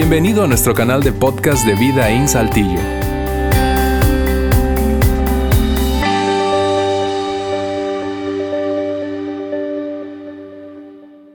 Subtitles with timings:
[0.00, 2.78] Bienvenido a nuestro canal de podcast de Vida en Saltillo.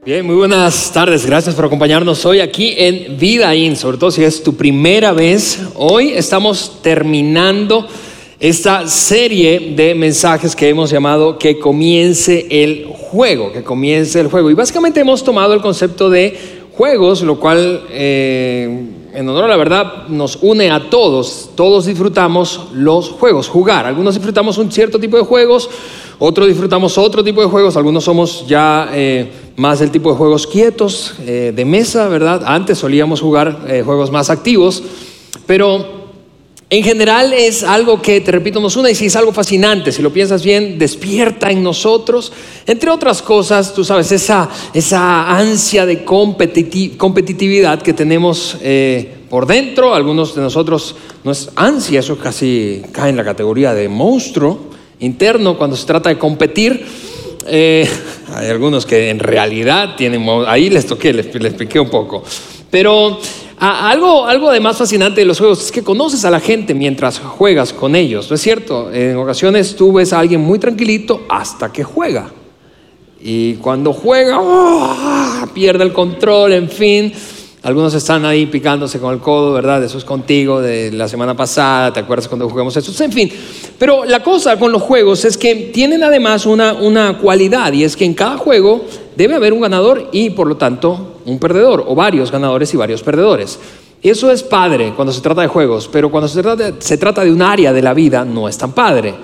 [0.05, 1.25] Bien, muy buenas tardes.
[1.25, 5.59] Gracias por acompañarnos hoy aquí en Vida In, sobre todo si es tu primera vez.
[5.75, 7.85] Hoy estamos terminando
[8.39, 14.49] esta serie de mensajes que hemos llamado Que comience el juego, que comience el juego.
[14.49, 19.57] Y básicamente hemos tomado el concepto de juegos, lo cual, eh, en honor a la
[19.57, 21.51] verdad, nos une a todos.
[21.55, 23.85] Todos disfrutamos los juegos, jugar.
[23.85, 25.69] Algunos disfrutamos un cierto tipo de juegos,
[26.19, 30.47] otros disfrutamos otro tipo de juegos, algunos somos ya eh, más del tipo de juegos
[30.47, 32.43] quietos, eh, de mesa, ¿verdad?
[32.45, 34.83] Antes solíamos jugar juegos más activos,
[35.45, 36.02] pero
[36.73, 40.01] en general es algo que, te repito, nos une y si es algo fascinante, si
[40.01, 42.33] lo piensas bien, despierta en nosotros,
[42.65, 49.93] entre otras cosas, tú sabes, esa, esa ansia de competitividad que tenemos eh, por dentro,
[49.93, 54.59] algunos de nosotros no es ansia, eso casi cae en la categoría de monstruo
[54.99, 56.87] interno cuando se trata de competir.
[57.45, 57.87] Eh,
[58.33, 62.23] hay algunos que en realidad tienen, ahí les toqué, les, les expliqué un poco,
[62.71, 63.19] pero
[63.69, 67.19] algo, algo de más fascinante de los juegos es que conoces a la gente mientras
[67.19, 68.91] juegas con ellos, ¿no es cierto?
[68.91, 72.29] En ocasiones tú ves a alguien muy tranquilito hasta que juega.
[73.21, 75.47] Y cuando juega, ¡oh!
[75.53, 77.13] pierde el control, en fin.
[77.61, 79.81] Algunos están ahí picándose con el codo, ¿verdad?
[79.81, 83.01] Eso es contigo de la semana pasada, ¿te acuerdas cuando jugamos eso?
[83.01, 83.31] En fin,
[83.79, 87.95] pero la cosa con los juegos es que tienen además una, una cualidad y es
[87.95, 88.83] que en cada juego
[89.15, 93.03] debe haber un ganador y por lo tanto un perdedor, o varios ganadores y varios
[93.03, 93.59] perdedores.
[94.01, 96.41] Eso es padre cuando se trata de juegos, pero cuando se
[96.97, 99.15] trata de, un área de la vida no es tan padre.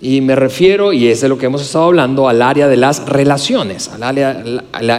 [0.00, 3.08] Y me refiero, y es de lo que hemos estado hablando, al área de las
[3.08, 4.42] relaciones, al área,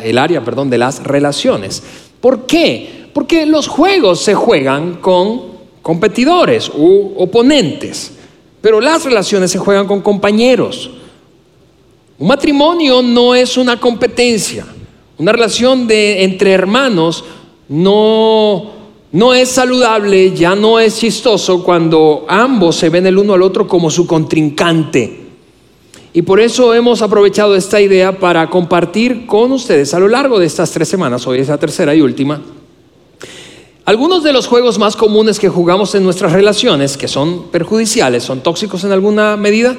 [0.04, 1.84] el área perdón, de las relaciones.
[2.22, 3.10] ¿Por qué?
[3.14, 8.14] Porque los juegos se juegan con competidores u oponentes,
[8.62, 10.90] pero las relaciones se juegan con compañeros.
[12.18, 14.66] Un matrimonio no es una competencia.
[15.18, 17.24] Una relación de, entre hermanos
[17.70, 18.72] no,
[19.12, 23.68] no es saludable, ya no es chistoso cuando ambos se ven el uno al otro
[23.68, 25.26] como su contrincante.
[26.14, 30.46] Y por eso hemos aprovechado esta idea para compartir con ustedes a lo largo de
[30.46, 32.42] estas tres semanas, hoy es la tercera y última,
[33.86, 38.42] algunos de los juegos más comunes que jugamos en nuestras relaciones, que son perjudiciales, son
[38.42, 39.78] tóxicos en alguna medida,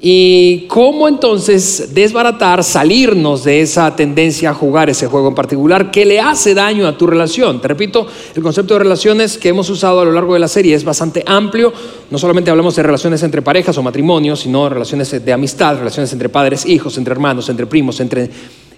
[0.00, 6.04] y cómo entonces desbaratar, salirnos de esa tendencia a jugar ese juego en particular que
[6.04, 7.62] le hace daño a tu relación.
[7.62, 10.74] Te repito, el concepto de relaciones que hemos usado a lo largo de la serie
[10.74, 11.72] es bastante amplio.
[12.10, 16.28] No solamente hablamos de relaciones entre parejas o matrimonios, sino relaciones de amistad, relaciones entre
[16.28, 18.28] padres, hijos, entre hermanos, entre primos, entre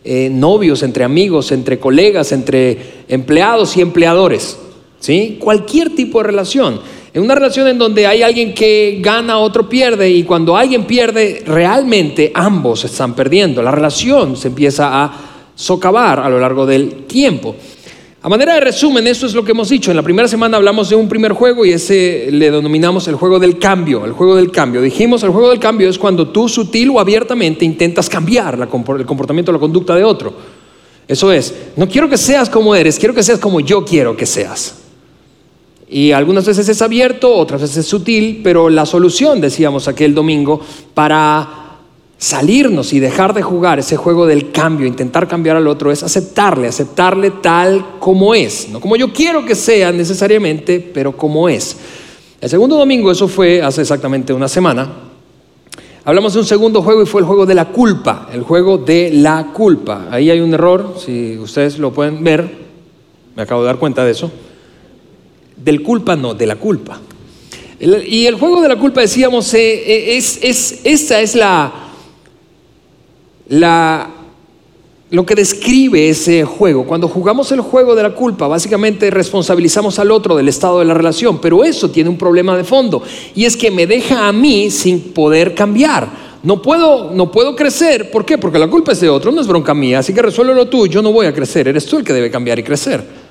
[0.05, 4.57] eh, novios, entre amigos, entre colegas, entre empleados y empleadores.
[5.01, 5.37] ¿sí?
[5.41, 6.81] Cualquier tipo de relación.
[7.15, 11.43] En una relación en donde hay alguien que gana, otro pierde, y cuando alguien pierde,
[11.47, 13.63] realmente ambos están perdiendo.
[13.63, 17.57] La relación se empieza a socavar a lo largo del tiempo.
[18.21, 19.91] A manera de resumen, esto es lo que hemos dicho.
[19.91, 23.39] En la primera semana hablamos de un primer juego y ese le denominamos el juego
[23.39, 24.05] del cambio.
[24.05, 24.83] El juego del cambio.
[24.83, 29.51] Dijimos, el juego del cambio es cuando tú sutil o abiertamente intentas cambiar el comportamiento
[29.51, 30.35] o la conducta de otro.
[31.07, 34.27] Eso es, no quiero que seas como eres, quiero que seas como yo quiero que
[34.27, 34.88] seas.
[35.91, 40.61] Y algunas veces es abierto, otras veces es sutil, pero la solución, decíamos aquel domingo,
[40.93, 41.59] para
[42.19, 46.69] salirnos y dejar de jugar ese juego del cambio, intentar cambiar al otro, es aceptarle,
[46.69, 48.69] aceptarle tal como es.
[48.71, 51.77] No como yo quiero que sea necesariamente, pero como es.
[52.41, 54.93] El segundo domingo, eso fue hace exactamente una semana,
[56.05, 59.11] hablamos de un segundo juego y fue el juego de la culpa, el juego de
[59.13, 60.09] la culpa.
[60.11, 62.69] Ahí hay un error, si ustedes lo pueden ver,
[63.35, 64.31] me acabo de dar cuenta de eso.
[65.63, 67.01] Del culpa no, de la culpa.
[67.81, 71.73] y el juego de la culpa, decíamos, eh, eh, es, es, esta es la,
[73.49, 74.11] la,
[75.11, 76.85] lo que describe ese juego.
[76.85, 80.95] Cuando jugamos el juego de la culpa, básicamente responsabilizamos al otro del estado de la
[80.95, 83.03] relación, pero eso tiene un problema de fondo
[83.35, 86.29] y es que me deja a mí sin poder cambiar.
[86.43, 88.11] No puedo, no puedo crecer.
[88.11, 88.39] ¿Por qué?
[88.39, 89.99] Porque la culpa es de otro, no es bronca mía.
[89.99, 91.67] Así que resuélvelo tú, yo no voy a crecer.
[91.67, 93.28] Eres tú el que debe cambiar y crecer.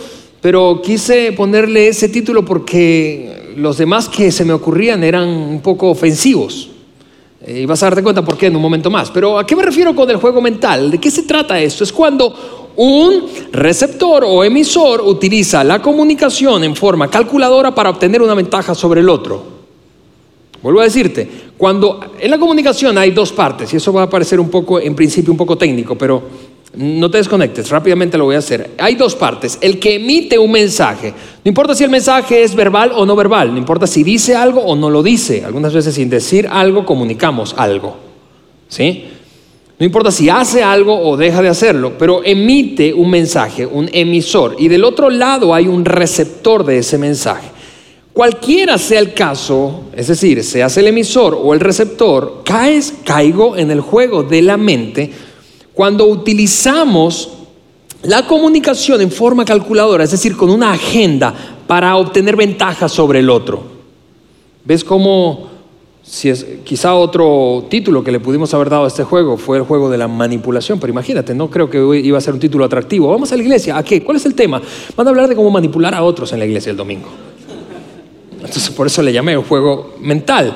[0.41, 5.89] pero quise ponerle ese título porque los demás que se me ocurrían eran un poco
[5.89, 6.69] ofensivos.
[7.45, 9.11] Eh, y vas a darte cuenta por qué en un momento más.
[9.11, 10.89] Pero ¿a qué me refiero con el juego mental?
[10.89, 11.83] ¿De qué se trata esto?
[11.83, 18.33] Es cuando un receptor o emisor utiliza la comunicación en forma calculadora para obtener una
[18.33, 19.55] ventaja sobre el otro.
[20.61, 24.39] Vuelvo a decirte, cuando en la comunicación hay dos partes, y eso va a parecer
[24.39, 26.23] un poco, en principio, un poco técnico, pero
[26.77, 28.71] no te desconectes, rápidamente lo voy a hacer.
[28.77, 29.57] Hay dos partes.
[29.61, 31.13] El que emite un mensaje,
[31.43, 34.61] no importa si el mensaje es verbal o no verbal, no importa si dice algo
[34.61, 35.43] o no lo dice.
[35.45, 37.97] Algunas veces sin decir algo comunicamos algo.
[38.67, 39.05] ¿Sí?
[39.77, 44.55] No importa si hace algo o deja de hacerlo, pero emite un mensaje, un emisor.
[44.57, 47.49] Y del otro lado hay un receptor de ese mensaje.
[48.13, 53.71] Cualquiera sea el caso, es decir, seas el emisor o el receptor, caes, caigo en
[53.71, 55.11] el juego de la mente
[55.75, 57.29] cuando utilizamos
[58.03, 61.33] la comunicación en forma calculadora, es decir, con una agenda
[61.67, 63.61] para obtener ventajas sobre el otro.
[64.63, 65.47] ¿Ves cómo,
[66.01, 69.63] si es quizá otro título que le pudimos haber dado a este juego fue el
[69.63, 73.09] juego de la manipulación, pero imagínate, no creo que iba a ser un título atractivo.
[73.09, 74.01] Vamos a la iglesia, ¿a qué?
[74.01, 74.61] ¿Cuál es el tema?
[74.95, 77.09] Van a hablar de cómo manipular a otros en la iglesia el domingo.
[78.33, 80.55] Entonces por eso le llamé el juego mental.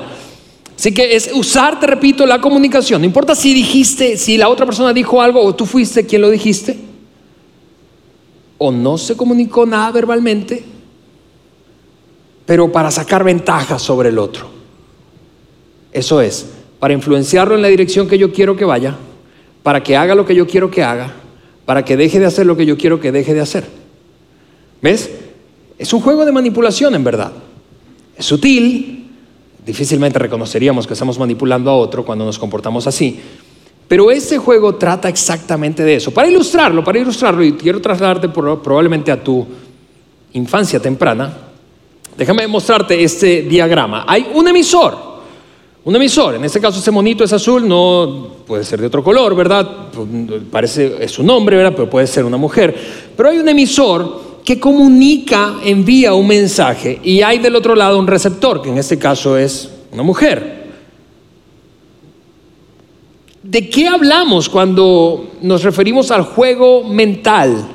[0.80, 3.02] Así que es usar, te repito, la comunicación.
[3.02, 6.30] No importa si dijiste, si la otra persona dijo algo o tú fuiste quien lo
[6.30, 6.80] dijiste,
[8.58, 10.64] o no se comunicó nada verbalmente,
[12.46, 14.48] pero para sacar ventaja sobre el otro.
[15.92, 16.46] Eso es,
[16.80, 18.96] para influenciarlo en la dirección que yo quiero que vaya,
[19.64, 21.14] para que haga lo que yo quiero que haga,
[21.66, 23.66] para que deje de hacer lo que yo quiero que deje de hacer.
[24.82, 25.10] ¿Ves?
[25.78, 27.34] Es un juego de manipulación en verdad.
[28.18, 29.09] Es sutil,
[29.70, 33.20] Difícilmente reconoceríamos que estamos manipulando a otro cuando nos comportamos así.
[33.88, 36.10] Pero este juego trata exactamente de eso.
[36.10, 39.46] Para ilustrarlo, para ilustrarlo, y quiero trasladarte probablemente a tu
[40.34, 41.38] infancia temprana,
[42.18, 44.06] déjame mostrarte este diagrama.
[44.08, 44.98] Hay un emisor,
[45.86, 49.36] un emisor, en este caso ese monito es azul, no puede ser de otro color,
[49.36, 49.70] ¿verdad?
[50.50, 51.74] Parece, es un hombre, ¿verdad?
[51.76, 52.76] Pero puede ser una mujer.
[53.16, 58.08] Pero hay un emisor que comunica, envía un mensaje y hay del otro lado un
[58.08, 60.60] receptor, que en este caso es una mujer.
[63.44, 67.68] ¿De qué hablamos cuando nos referimos al juego mental?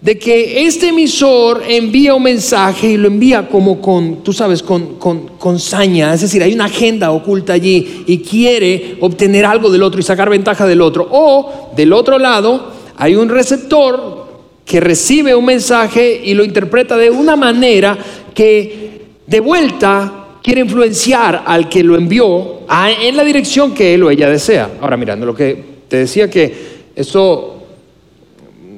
[0.00, 4.96] De que este emisor envía un mensaje y lo envía como con, tú sabes, con,
[4.96, 9.82] con, con saña, es decir, hay una agenda oculta allí y quiere obtener algo del
[9.82, 11.08] otro y sacar ventaja del otro.
[11.10, 14.23] O del otro lado hay un receptor
[14.64, 17.98] que recibe un mensaje y lo interpreta de una manera
[18.34, 22.60] que de vuelta quiere influenciar al que lo envió
[23.00, 24.70] en la dirección que él o ella desea.
[24.80, 27.62] Ahora mirando, lo que te decía que eso,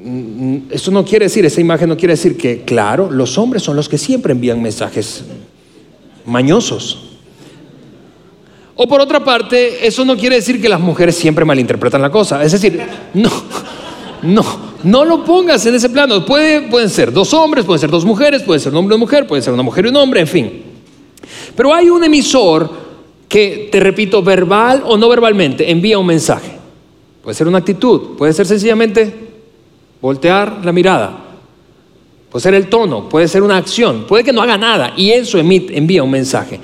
[0.05, 3.77] mm, eso no quiere decir, esa imagen no quiere decir que, claro, los hombres son
[3.77, 5.25] los que siempre envían mensajes
[6.25, 7.19] mañosos.
[8.77, 12.43] O por otra parte, eso no quiere decir que las mujeres siempre malinterpretan la cosa.
[12.45, 12.81] Es decir,
[13.15, 13.31] no,
[14.23, 14.45] no,
[14.87, 16.25] no lo pongas en ese plano.
[16.25, 19.27] pueden ser dos hombres, pueden ser dos mujeres, puede ser un hombre y una mujer,
[19.27, 20.63] puede ser una mujer y un hombre, en fin.
[21.57, 22.71] Pero hay un emisor
[23.29, 26.53] que, te repito, verbal o no verbalmente, envía un mensaje.
[27.21, 29.13] Puede ser una actitud, puede ser sencillamente
[30.01, 31.19] voltear la mirada,
[32.31, 35.37] puede ser el tono, puede ser una acción, puede que no haga nada y eso
[35.37, 36.61] emite, envía un mensaje.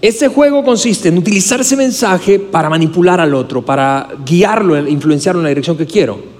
[0.00, 5.44] Este juego consiste en utilizar ese mensaje para manipular al otro, para guiarlo, influenciarlo en
[5.44, 6.33] la dirección que quiero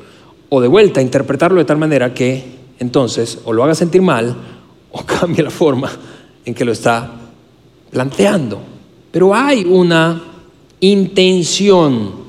[0.54, 2.44] o de vuelta interpretarlo de tal manera que
[2.78, 4.36] entonces o lo haga sentir mal
[4.92, 5.90] o cambie la forma
[6.44, 7.10] en que lo está
[7.90, 8.60] planteando.
[9.10, 10.22] Pero hay una
[10.78, 12.24] intención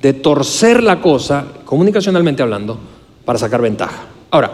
[0.00, 2.76] de torcer la cosa, comunicacionalmente hablando,
[3.24, 4.06] para sacar ventaja.
[4.30, 4.52] Ahora,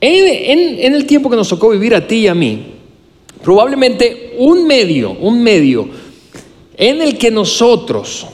[0.00, 2.74] en, en, el tiempo que nos tocó vivir a ti y a mí,
[3.44, 5.88] probablemente un medio, un medio
[6.76, 8.26] en el que nosotros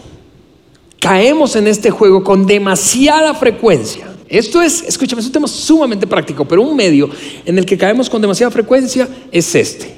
[1.04, 4.08] caemos en este juego con demasiada frecuencia.
[4.26, 7.11] Esto es, escúchame, es un tema sumamente práctico, pero un medio
[7.44, 9.94] en el que caemos con demasiada frecuencia es este.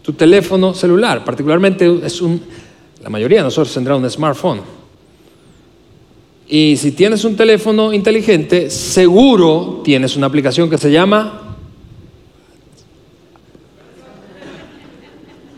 [0.00, 2.40] Tu teléfono celular, particularmente es un,
[3.02, 4.60] la mayoría de nosotros tendrá un smartphone.
[6.46, 11.56] Y si tienes un teléfono inteligente, seguro tienes una aplicación que se llama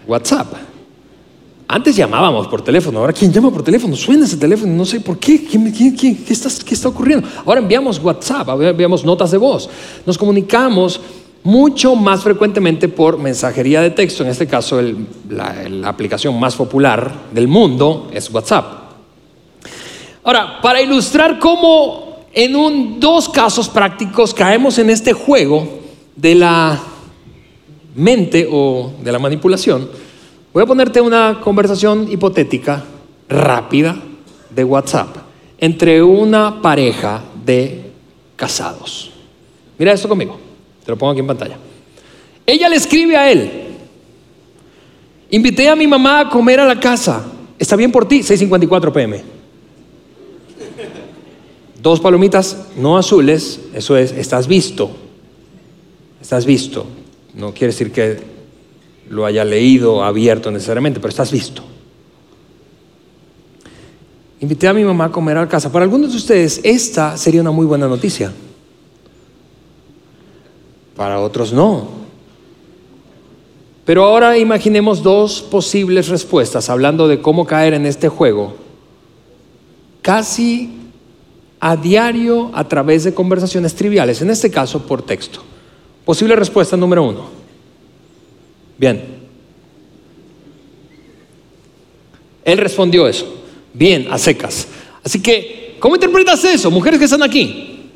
[0.07, 0.66] WhatsApp.
[1.69, 3.97] Antes llamábamos por teléfono, ahora ¿quién llama por teléfono?
[3.97, 7.27] Suena ese teléfono, no sé por qué, qué, está, qué está ocurriendo?
[7.45, 9.69] Ahora enviamos WhatsApp, enviamos notas de voz,
[10.07, 11.01] nos comunicamos
[11.43, 14.81] mucho más frecuentemente por mensajería de texto, en este caso
[15.29, 18.87] la, la aplicación más popular del mundo es WhatsApp.
[20.23, 25.67] Ahora, para ilustrar cómo en un, dos casos prácticos caemos en este juego
[26.15, 26.81] de la
[27.95, 29.89] mente o de la manipulación,
[30.57, 32.83] Voy a ponerte una conversación hipotética,
[33.29, 33.95] rápida,
[34.49, 35.15] de WhatsApp,
[35.59, 37.91] entre una pareja de
[38.37, 39.11] casados.
[39.77, 40.39] Mira esto conmigo,
[40.83, 41.59] te lo pongo aquí en pantalla.
[42.47, 43.67] Ella le escribe a él,
[45.29, 47.27] invité a mi mamá a comer a la casa,
[47.59, 48.21] ¿está bien por ti?
[48.21, 49.23] 6.54 pm.
[51.83, 54.91] Dos palomitas no azules, eso es, estás visto,
[56.19, 56.87] estás visto.
[57.35, 58.36] No quiere decir que
[59.09, 61.63] lo haya leído abierto necesariamente, pero estás visto.
[64.41, 65.73] Invité a mi mamá a comer a casa.
[65.73, 68.33] Para algunos de ustedes esta sería una muy buena noticia.
[70.95, 71.89] Para otros no.
[73.85, 78.55] Pero ahora imaginemos dos posibles respuestas hablando de cómo caer en este juego.
[80.03, 80.73] Casi
[81.61, 85.41] a diario a través de conversaciones triviales, en este caso por texto.
[86.05, 87.36] Posible respuesta número uno.
[88.79, 89.17] Bien.
[92.45, 93.27] Él respondió eso.
[93.73, 94.69] Bien, a secas.
[95.03, 96.71] Así que, ¿cómo interpretas eso?
[96.71, 97.91] Mujeres que están aquí.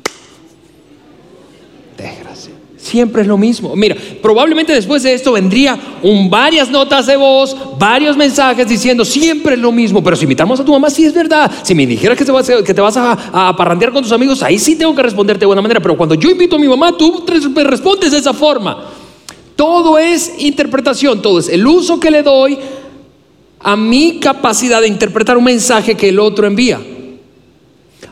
[1.97, 2.53] Desgracia.
[2.75, 3.75] Siempre es lo mismo.
[3.75, 9.53] Mira, probablemente después de esto vendría un, varias notas de voz, varios mensajes diciendo siempre
[9.53, 10.03] es lo mismo.
[10.03, 11.49] Pero si invitamos a tu mamá, sí es verdad.
[11.63, 14.75] Si me dijeras que te vas, que a, a parrandear con tus amigos, ahí sí
[14.75, 15.79] tengo que responderte de buena manera.
[15.79, 19.00] Pero cuando yo invito a mi mamá, tú respondes de esa forma.
[19.55, 22.57] Todo es interpretación, todo es el uso que le doy
[23.59, 26.81] a mi capacidad de interpretar un mensaje que el otro envía.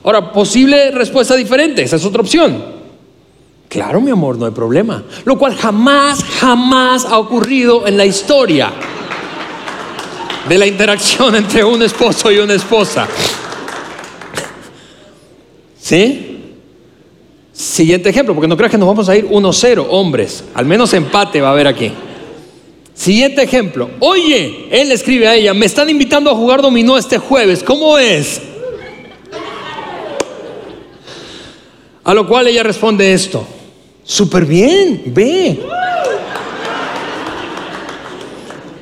[0.04, 2.80] Ahora, posible respuesta diferente, esa es otra opción.
[3.68, 5.04] Claro, mi amor, no hay problema.
[5.26, 8.72] Lo cual jamás, jamás ha ocurrido en la historia
[10.48, 13.08] de la interacción entre un esposo y una esposa.
[15.80, 16.29] ¿Sí?
[17.60, 20.46] Siguiente ejemplo, porque no creas que nos vamos a ir 1-0, hombres.
[20.54, 21.92] Al menos empate va a haber aquí.
[22.94, 23.90] Siguiente ejemplo.
[24.00, 27.62] Oye, él escribe a ella, me están invitando a jugar dominó este jueves.
[27.62, 28.42] ¿Cómo es?
[32.06, 33.46] A lo cual ella responde esto.
[34.06, 35.60] Súper bien, ve.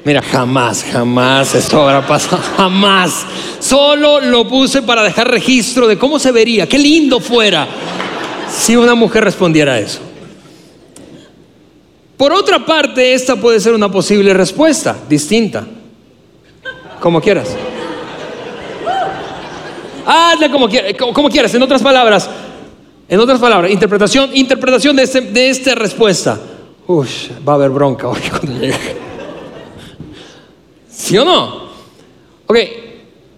[0.05, 3.25] Mira, jamás, jamás esto habrá pasado, jamás.
[3.59, 7.67] Solo lo puse para dejar registro de cómo se vería, qué lindo fuera
[8.49, 9.99] si una mujer respondiera eso.
[12.17, 15.65] Por otra parte, esta puede ser una posible respuesta, distinta.
[16.99, 17.55] Como quieras.
[20.05, 22.29] Hazle como, quieras, como quieras, en otras palabras.
[23.09, 26.37] En otras palabras, interpretación, interpretación de, este, de esta respuesta.
[26.87, 28.97] Uf, va a haber bronca hoy cuando llegue.
[30.89, 31.67] ¿Sí o no?
[32.47, 32.57] Ok,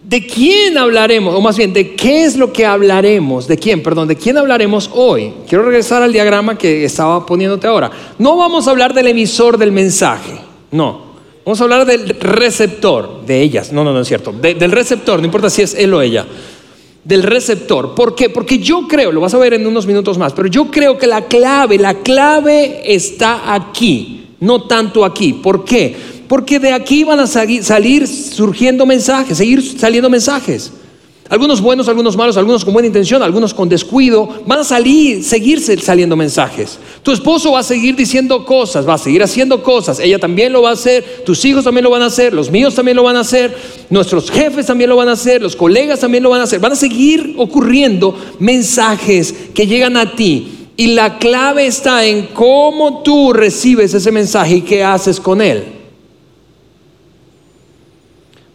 [0.09, 1.35] ¿De quién hablaremos?
[1.35, 3.47] O más bien, ¿de qué es lo que hablaremos?
[3.47, 3.83] ¿De quién?
[3.83, 5.31] Perdón, ¿de quién hablaremos hoy?
[5.47, 7.91] Quiero regresar al diagrama que estaba poniéndote ahora.
[8.17, 10.33] No vamos a hablar del emisor del mensaje,
[10.71, 11.09] no.
[11.45, 13.71] Vamos a hablar del receptor, de ellas.
[13.71, 14.31] No, no, no es cierto.
[14.31, 16.25] del receptor, no importa si es él o ella.
[17.03, 17.93] Del receptor.
[17.93, 18.31] ¿Por qué?
[18.31, 21.05] Porque yo creo, lo vas a ver en unos minutos más, pero yo creo que
[21.05, 25.33] la clave, la clave está aquí, no tanto aquí.
[25.33, 26.18] ¿Por qué?
[26.29, 30.71] Porque de aquí van a salir surgiendo mensajes, seguir saliendo mensajes.
[31.27, 34.27] Algunos buenos, algunos malos, algunos con buena intención, algunos con descuido.
[34.45, 36.77] Van a salir, seguirse saliendo mensajes.
[37.01, 39.99] Tu esposo va a seguir diciendo cosas, va a seguir haciendo cosas.
[39.99, 42.75] Ella también lo va a hacer, tus hijos también lo van a hacer, los míos
[42.75, 43.55] también lo van a hacer,
[43.89, 46.59] nuestros jefes también lo van a hacer, los colegas también lo van a hacer.
[46.59, 50.67] Van a seguir ocurriendo mensajes que llegan a ti.
[50.77, 55.78] Y la clave está en cómo tú recibes ese mensaje y qué haces con él.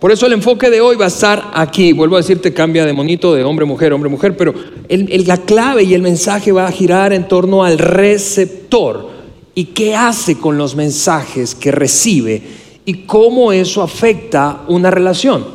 [0.04, 1.94] Por eso el enfoque de hoy va a estar aquí.
[1.94, 4.52] Vuelvo a decirte, cambia de monito, de hombre, mujer, hombre, mujer, pero
[4.90, 9.08] la clave y el mensaje va a girar en torno al receptor
[9.54, 12.42] y qué hace con los mensajes que recibe
[12.84, 15.46] y cómo eso afecta una relación.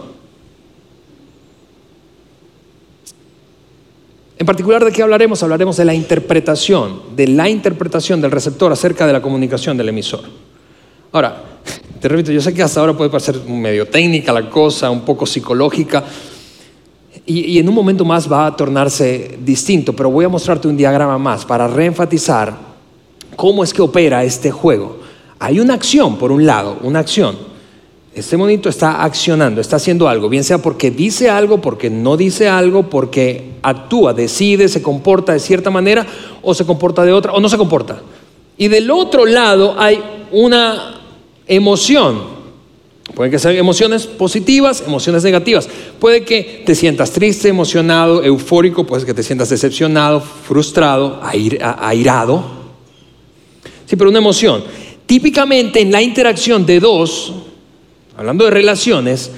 [4.40, 5.44] En particular, ¿de qué hablaremos?
[5.44, 10.22] Hablaremos de la interpretación, de la interpretación del receptor acerca de la comunicación del emisor.
[11.12, 11.44] Ahora,
[12.00, 15.26] te repito, yo sé que hasta ahora puede parecer medio técnica la cosa, un poco
[15.26, 16.04] psicológica,
[17.26, 21.18] y, en un momento más va a tornarse distinto, pero voy a mostrarte un diagrama
[21.18, 22.56] más para reenfatizar
[23.36, 24.98] cómo es que opera este juego.
[25.40, 27.38] Hay una acción, por un lado, una acción.
[28.14, 32.48] Este monito está accionando, está haciendo algo, bien sea porque dice algo, porque no dice
[32.50, 36.06] algo, porque actúa, decide, se comporta de cierta manera
[36.42, 38.00] o se comporta de otra o no se comporta.
[38.58, 40.99] Y del otro lado hay una
[41.50, 42.40] emoción.
[43.14, 45.68] Puede que sean emociones positivas, emociones negativas.
[46.00, 52.46] Puede que te sientas triste, emocionado, eufórico, puede que te sientas decepcionado, frustrado, airado.
[53.86, 54.64] Sí, pero una emoción.
[55.06, 57.34] Típicamente en la interacción de dos,
[58.16, 59.32] hablando de relaciones,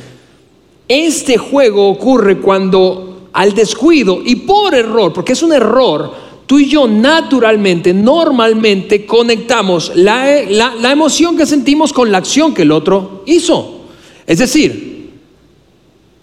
[0.88, 6.14] este juego ocurre cuando al descuido y por error, porque es un error,
[6.52, 12.64] tú y yo naturalmente, normalmente conectamos la, la, emoción que sentimos con la acción que
[12.64, 13.86] el otro hizo.
[14.28, 15.12] Es decir,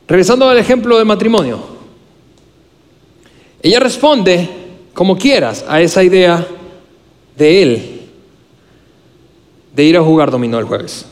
[0.06, 1.60] regresando al ejemplo de matrimonio,
[3.62, 4.46] ella responde
[4.92, 6.46] como quieras a esa idea
[7.34, 8.00] de él
[9.74, 11.06] de ir a jugar dominó el jueves.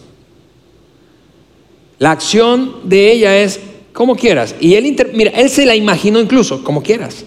[1.98, 3.60] La acción de ella es
[3.94, 4.54] como quieras.
[4.60, 7.24] Y él, mira, él se la imaginó incluso, como quieras.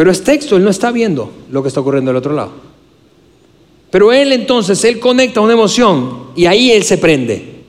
[0.00, 2.52] Pero es texto, él no está viendo lo que está ocurriendo del otro lado.
[3.90, 7.60] Pero él entonces, él conecta una emoción y ahí él se prende.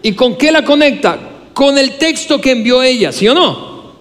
[0.00, 1.18] ¿Y con qué la conecta?
[1.52, 3.94] Con el texto que envió ella, ¿sí o no?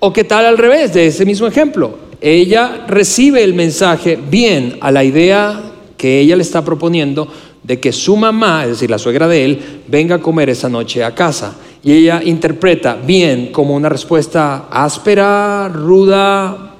[0.00, 1.96] ¿O qué tal al revés de ese mismo ejemplo?
[2.20, 5.62] ella recibe el mensaje bien a la idea
[5.96, 7.28] que ella le está proponiendo
[7.62, 11.04] de que su mamá, es decir, la suegra de él, venga a comer esa noche
[11.04, 11.56] a casa.
[11.82, 16.74] Y ella interpreta bien como una respuesta áspera, ruda,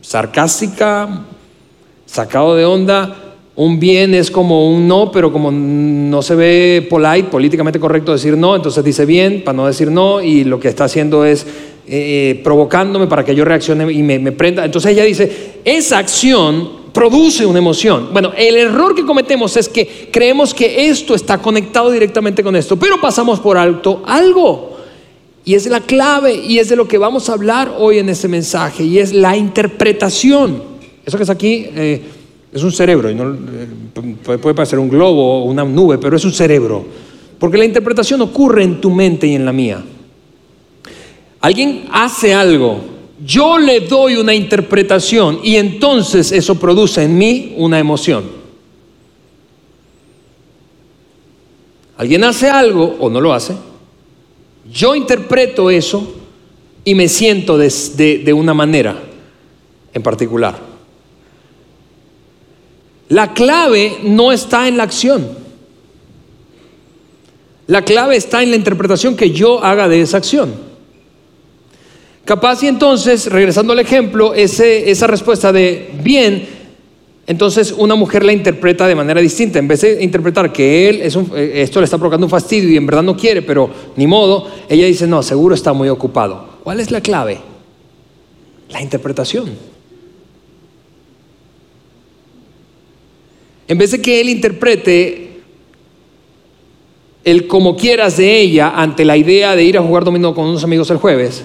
[0.00, 1.24] sarcástica,
[2.04, 3.16] sacado de onda.
[3.56, 8.36] Un bien es como un no, pero como no se ve polite, políticamente correcto decir
[8.36, 11.46] no, entonces dice bien para no decir no y lo que está haciendo es
[11.86, 14.64] eh, provocándome para que yo reaccione y me, prenda.
[14.64, 18.08] Entonces ella dice, esa acción produce una emoción.
[18.12, 22.78] Bueno, el error que cometemos es que creemos que esto está conectado directamente con esto,
[22.78, 24.78] pero pasamos por alto algo.
[25.44, 28.28] Y es la clave y es de lo que vamos a hablar hoy en este
[28.28, 30.62] mensaje y es la interpretación.
[31.04, 32.00] Eso que es aquí eh,
[32.50, 36.24] es un cerebro, y no, eh, puede parecer un globo o una nube, pero es
[36.24, 36.82] un cerebro.
[37.38, 39.84] Porque la interpretación ocurre en tu mente y en la mía.
[41.44, 42.80] Alguien hace algo,
[43.22, 48.24] yo le doy una interpretación y entonces eso produce en mí una emoción.
[51.98, 53.54] Alguien hace algo o no lo hace,
[54.72, 56.14] yo interpreto eso
[56.82, 59.02] y me siento de, una manera
[59.92, 60.58] en particular.
[63.10, 65.28] La clave no está en la acción.
[67.66, 70.72] La clave está en la interpretación que yo haga de esa acción.
[72.24, 76.46] Capaz y entonces, regresando al ejemplo, esa respuesta de bien,
[77.26, 79.58] entonces una mujer la interpreta de manera distinta.
[79.58, 82.76] En vez de interpretar que él es eh, esto le está provocando un fastidio y
[82.76, 86.60] en verdad no quiere, pero ni modo, ella dice, no, seguro está muy ocupado.
[86.64, 87.40] ¿Cuál es la clave?
[88.70, 89.50] La interpretación.
[93.68, 95.40] En vez de que él interprete
[97.24, 100.64] el como quieras de ella ante la idea de ir a jugar dominó con unos
[100.64, 101.44] amigos el jueves,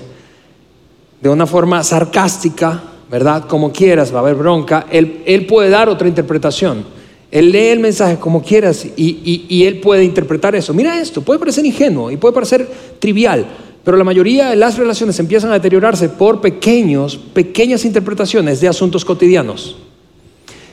[1.22, 3.46] de una forma sarcástica, ¿verdad?
[3.46, 6.86] Como quieras, va a haber bronca, él, puede dar otra interpretación.
[7.32, 10.74] Él lee el mensaje como quieras y, él puede interpretar eso.
[10.74, 12.68] Mira esto, puede parecer ingenuo y puede parecer
[13.00, 13.46] trivial,
[13.84, 19.06] pero la mayoría de las relaciones empiezan a deteriorarse por pequeños, pequeñas interpretaciones de asuntos
[19.06, 19.76] cotidianos.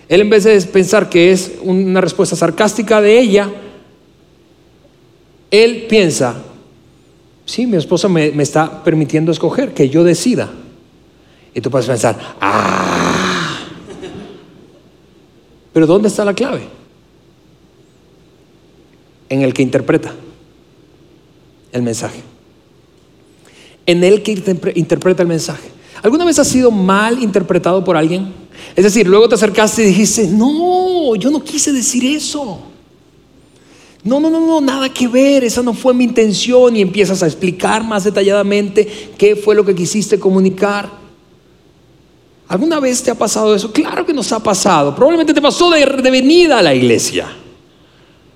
[0.08, 3.50] Él en vez de pensar que es una respuesta sarcástica de ella,
[5.50, 6.36] él piensa,
[7.46, 10.50] Sí, mi esposa me, está permitiendo escoger, que yo decida.
[11.54, 13.60] Y tú puedes pensar, ah.
[15.72, 16.62] Pero ¿dónde está la clave?
[19.28, 20.12] En el que interpreta
[21.72, 22.20] el mensaje.
[23.86, 24.32] En el que
[24.74, 25.68] interpreta el mensaje.
[26.02, 28.32] ¿Alguna vez has sido mal interpretado por alguien?
[28.74, 32.75] Es decir, luego te acercaste y dijiste, no, yo no quise decir eso.
[34.06, 37.26] No, no, no, no, nada que ver, esa no fue mi intención y empiezas a
[37.26, 40.88] explicar más detalladamente qué fue lo que quisiste comunicar.
[42.46, 43.72] ¿Alguna vez te ha pasado eso?
[43.72, 44.94] Claro que nos ha pasado.
[44.94, 47.26] Probablemente te pasó de, venida a la iglesia.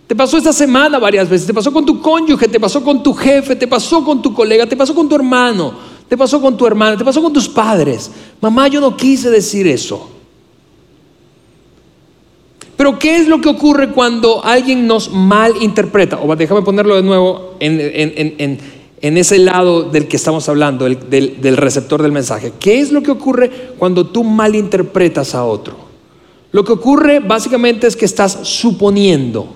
[0.09, 1.47] Te pasó esta semana varias veces.
[1.47, 4.67] Te pasó con tu cónyuge, te pasó con tu jefe, te pasó con tu colega,
[4.67, 5.73] te pasó con tu hermano,
[6.09, 8.11] te pasó con tu hermana, te pasó con tus padres.
[8.41, 10.20] Mamá, yo no quise decir eso.
[12.81, 16.19] Pero ¿qué es lo que ocurre cuando alguien nos malinterpreta?
[16.19, 18.59] O déjame ponerlo de nuevo en,
[19.03, 22.55] ese lado del que estamos hablando, del, receptor del mensaje.
[22.59, 25.77] ¿Qué es lo que ocurre cuando tú malinterpretas a otro?
[26.53, 29.47] Lo que ocurre básicamente es que estás suponiendo,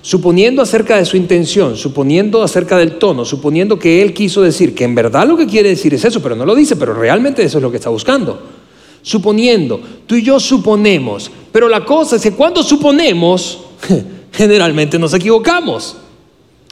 [0.00, 4.84] suponiendo acerca de su intención, suponiendo acerca del tono, suponiendo que él quiso decir, que
[4.84, 7.58] en verdad lo que quiere decir es eso, pero no lo dice, pero realmente eso
[7.58, 8.59] es lo que está buscando.
[9.02, 13.60] Suponiendo, tú y yo suponemos, pero la cosa es que cuando suponemos,
[14.32, 15.96] generalmente nos equivocamos.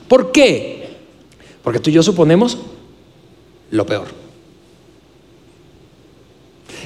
[0.06, 0.96] ¿Por qué?
[1.62, 2.58] Porque tú y yo suponemos
[3.70, 4.06] lo peor.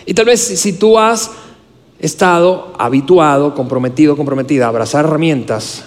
[0.06, 1.30] Y tal vez si tú has
[1.98, 5.84] estado habituado, comprometido, comprometida a abrazar herramientas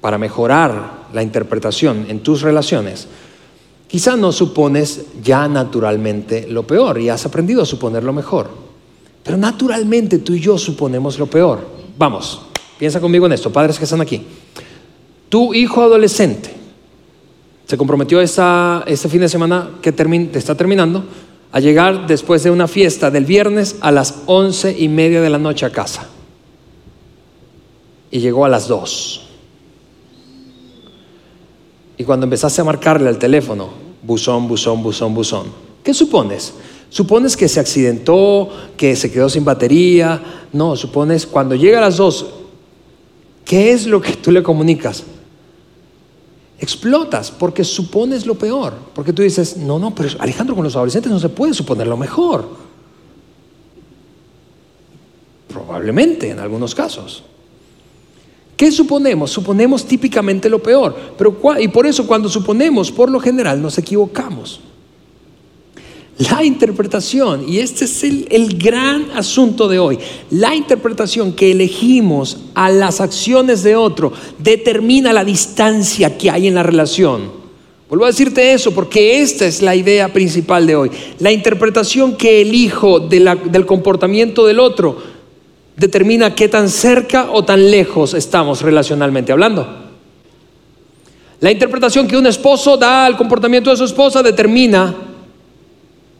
[0.00, 3.06] para mejorar la interpretación en tus relaciones,
[3.90, 8.48] quizá no supones ya naturalmente lo peor y has aprendido a suponer lo mejor.
[9.22, 11.66] Pero naturalmente tú y yo suponemos lo peor.
[11.98, 12.40] Vamos,
[12.78, 14.22] piensa conmigo en esto, padres que están aquí.
[15.28, 16.50] Tu hijo adolescente
[17.66, 19.94] se comprometió este fin de semana que
[20.34, 21.04] está terminando
[21.52, 25.38] a llegar después de una fiesta del viernes a las once y media de la
[25.38, 26.06] noche a casa.
[28.10, 29.29] Y llegó a las dos.
[32.00, 33.68] Y cuando empezaste a marcarle al teléfono,
[34.00, 35.46] buzón, buzón, buzón, buzón,
[35.84, 36.54] ¿qué supones?
[36.88, 40.46] ¿Supones que se accidentó, que se quedó sin batería?
[40.50, 42.24] No, supones cuando llega a las dos,
[43.44, 45.04] ¿qué es lo que tú le comunicas?
[46.58, 48.72] explotas porque supones lo peor.
[48.94, 51.98] Porque tú dices, no, no, pero Alejandro, con los adolescentes no se puede suponer lo
[51.98, 52.48] mejor.
[55.48, 57.24] Probablemente en algunos casos.
[58.60, 59.30] ¿Qué suponemos?
[59.30, 60.94] Suponemos típicamente lo peor.
[61.16, 64.60] Pero, y por eso cuando suponemos, por lo general, nos equivocamos.
[66.18, 72.68] La interpretación, y este es el, gran asunto de hoy, la interpretación que elegimos a
[72.68, 77.32] las acciones de otro determina la distancia que hay en la relación.
[77.88, 80.90] Vuelvo a decirte eso porque esta es la idea principal de hoy.
[81.18, 85.09] La interpretación que elijo del comportamiento del otro
[85.76, 89.90] determina qué tan cerca o tan lejos estamos relacionalmente hablando.
[91.40, 94.94] La interpretación que un esposo da al comportamiento de su esposa determina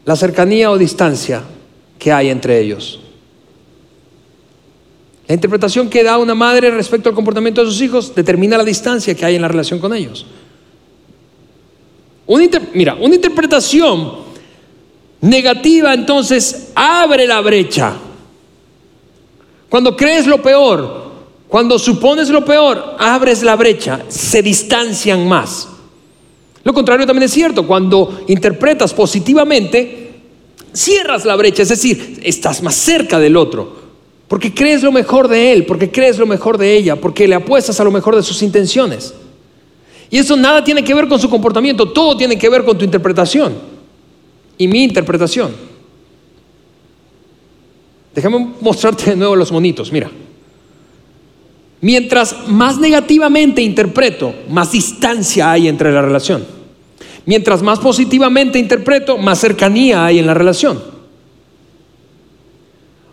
[0.03, 1.43] la cercanía o distancia
[1.99, 2.99] que hay entre ellos.
[5.27, 9.15] La interpretación que da una madre respecto al comportamiento de sus hijos determina la distancia
[9.15, 10.25] que hay en la relación con ellos.
[12.73, 14.11] mira, una interpretación
[15.21, 17.93] negativa entonces abre la brecha.
[19.71, 21.11] Cuando crees lo peor,
[21.47, 25.69] cuando supones lo peor, abres la brecha, se distancian más.
[26.65, 30.11] Lo contrario también es cierto, cuando interpretas positivamente,
[30.73, 33.77] cierras la brecha, es decir, estás más cerca del otro,
[34.27, 37.79] porque crees lo mejor de él, porque crees lo mejor de ella, porque le apuestas
[37.79, 39.13] a lo mejor de sus intenciones.
[40.09, 42.83] Y eso nada tiene que ver con su comportamiento, todo tiene que ver con tu
[42.83, 43.53] interpretación
[44.57, 45.70] y mi interpretación.
[48.13, 50.09] Déjame mostrarte de nuevo los monitos, mira.
[51.81, 56.45] Mientras más negativamente interpreto, más distancia hay entre la relación.
[57.25, 60.91] Mientras más positivamente interpreto, más cercanía hay en la relación.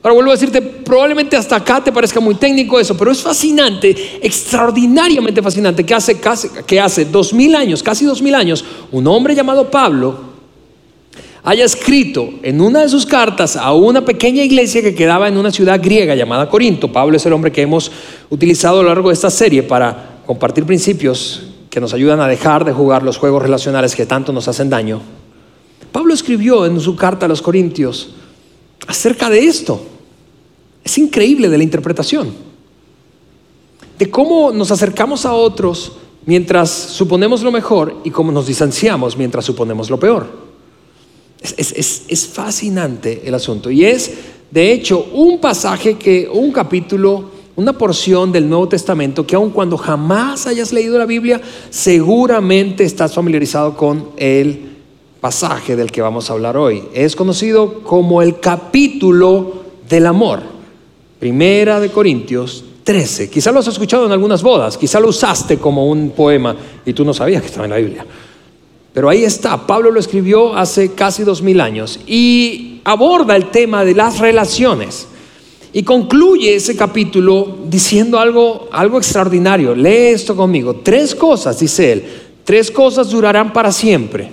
[0.03, 4.21] Ahora vuelvo a decirte, probablemente hasta acá te parezca muy técnico eso, pero es fascinante,
[4.23, 6.19] extraordinariamente fascinante, que hace,
[6.67, 10.28] que hace dos mil años, casi dos mil años, un hombre llamado Pablo
[11.43, 15.51] haya escrito en una de sus cartas a una pequeña iglesia que quedaba en una
[15.51, 16.93] ciudad griega llamada Corinto.
[16.93, 17.91] Pablo es el hombre que hemos
[18.31, 22.65] utilizado a lo largo de esta serie para compartir principios que nos ayudan a dejar
[22.65, 25.01] de jugar los juegos relacionales que tanto nos hacen daño.
[25.93, 28.11] Pablo escribió en su carta a los Corintios
[28.87, 29.81] acerca de esto.
[30.85, 32.33] Es increíble de la interpretación.
[33.99, 35.93] De cómo nos acercamos a otros
[36.25, 40.48] mientras suponemos lo mejor y cómo nos distanciamos mientras suponemos lo peor.
[41.41, 43.71] Es, fascinante el asunto.
[43.71, 44.11] Y es,
[44.51, 49.77] de hecho, un pasaje que, un capítulo, una porción del Nuevo Testamento que aun cuando
[49.77, 54.69] jamás hayas leído la Biblia, seguramente estás familiarizado con el
[55.21, 56.85] pasaje del que vamos a hablar hoy.
[56.95, 60.43] Es conocido como el capítulo del amor.
[61.19, 63.29] Primera de Corintios 13.
[63.29, 67.05] Quizá lo has escuchado en algunas bodas, quizá lo usaste como un poema y tú
[67.05, 68.07] no sabías que estaba en la Biblia.
[68.93, 73.85] Pero ahí está, Pablo lo escribió hace casi dos mil años y aborda el tema
[73.85, 75.09] de las relaciones.
[75.73, 79.75] Y concluye ese capítulo diciendo algo, algo extraordinario.
[79.75, 80.77] Lee esto conmigo.
[80.77, 82.05] Tres cosas, dice él,
[82.45, 84.31] tres cosas durarán para siempre.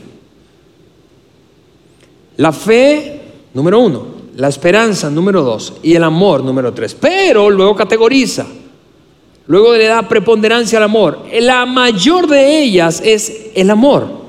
[2.37, 3.21] La fe,
[3.53, 4.15] número uno.
[4.37, 5.73] La esperanza, número dos.
[5.83, 6.93] Y el amor, número tres.
[6.93, 8.45] Pero luego categoriza.
[9.47, 11.19] Luego le da preponderancia al amor.
[11.39, 14.24] La mayor de ellas es el amor.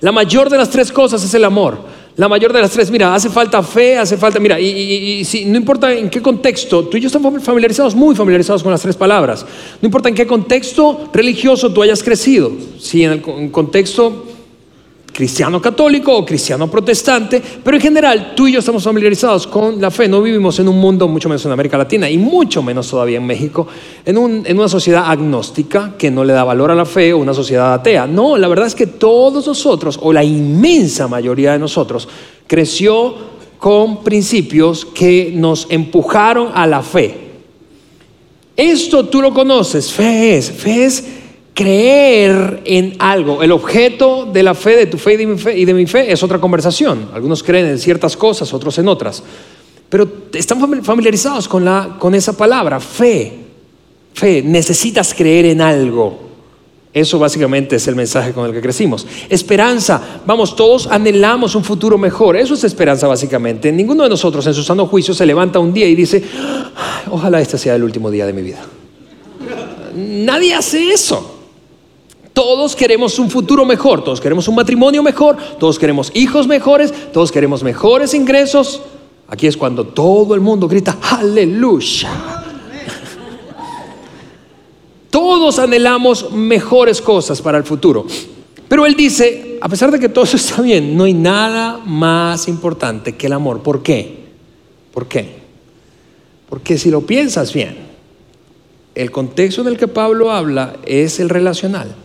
[0.00, 1.78] La mayor de las tres cosas es el amor.
[2.16, 5.56] La mayor de las tres, mira, hace falta fe, hace falta, mira, y, si, no
[5.56, 9.46] importa en qué contexto, tú y yo estamos familiarizados, muy familiarizados con las tres palabras.
[9.80, 14.24] No importa en qué contexto religioso tú hayas crecido, si en el contexto
[15.18, 19.90] cristiano católico o cristiano protestante, pero en general tú y yo estamos familiarizados con la
[19.90, 23.16] fe, no vivimos en un mundo, mucho menos en América Latina y mucho menos todavía
[23.16, 23.66] en México,
[24.04, 27.74] en, una sociedad agnóstica que no le da valor a la fe o una sociedad
[27.74, 28.06] atea.
[28.06, 32.08] No, la verdad es que todos nosotros, o la inmensa mayoría de nosotros,
[32.46, 33.16] creció
[33.58, 37.26] con principios que nos empujaron a la fe.
[38.56, 41.04] Esto tú lo conoces, fe es, fe es
[41.58, 43.42] creer en algo.
[43.42, 47.08] El objeto de la fe, de tu fe y de mi fe, es otra conversación.
[47.12, 49.24] Algunos creen en ciertas cosas, otros en otras.
[49.88, 53.40] Pero estamos familiarizados con, la, con esa palabra, fe.
[54.14, 56.28] Fe, necesitas creer en algo.
[56.94, 59.04] Eso básicamente es el mensaje con el que crecimos.
[59.28, 62.36] Esperanza, vamos, todos anhelamos un futuro mejor.
[62.36, 63.72] Eso es esperanza básicamente.
[63.72, 66.22] Ninguno de nosotros en su sano juicio se levanta un día y dice,
[67.10, 68.60] ojalá este sea el último día de mi vida.
[69.96, 71.34] Nadie hace eso.
[72.38, 77.32] Todos queremos un futuro mejor, todos queremos un matrimonio mejor, todos queremos hijos mejores, todos
[77.32, 78.80] queremos mejores ingresos.
[79.26, 82.08] Aquí es cuando todo el mundo grita, aleluya.
[85.10, 88.06] Todos anhelamos mejores cosas para el futuro.
[88.68, 92.46] Pero él dice, a pesar de que todo eso está bien, no hay nada más
[92.46, 93.64] importante que el amor.
[93.64, 94.26] ¿Por qué?
[94.94, 95.38] ¿Por qué?
[96.48, 97.78] Porque si lo piensas bien,
[98.94, 101.96] el contexto en el que Pablo habla es el relacional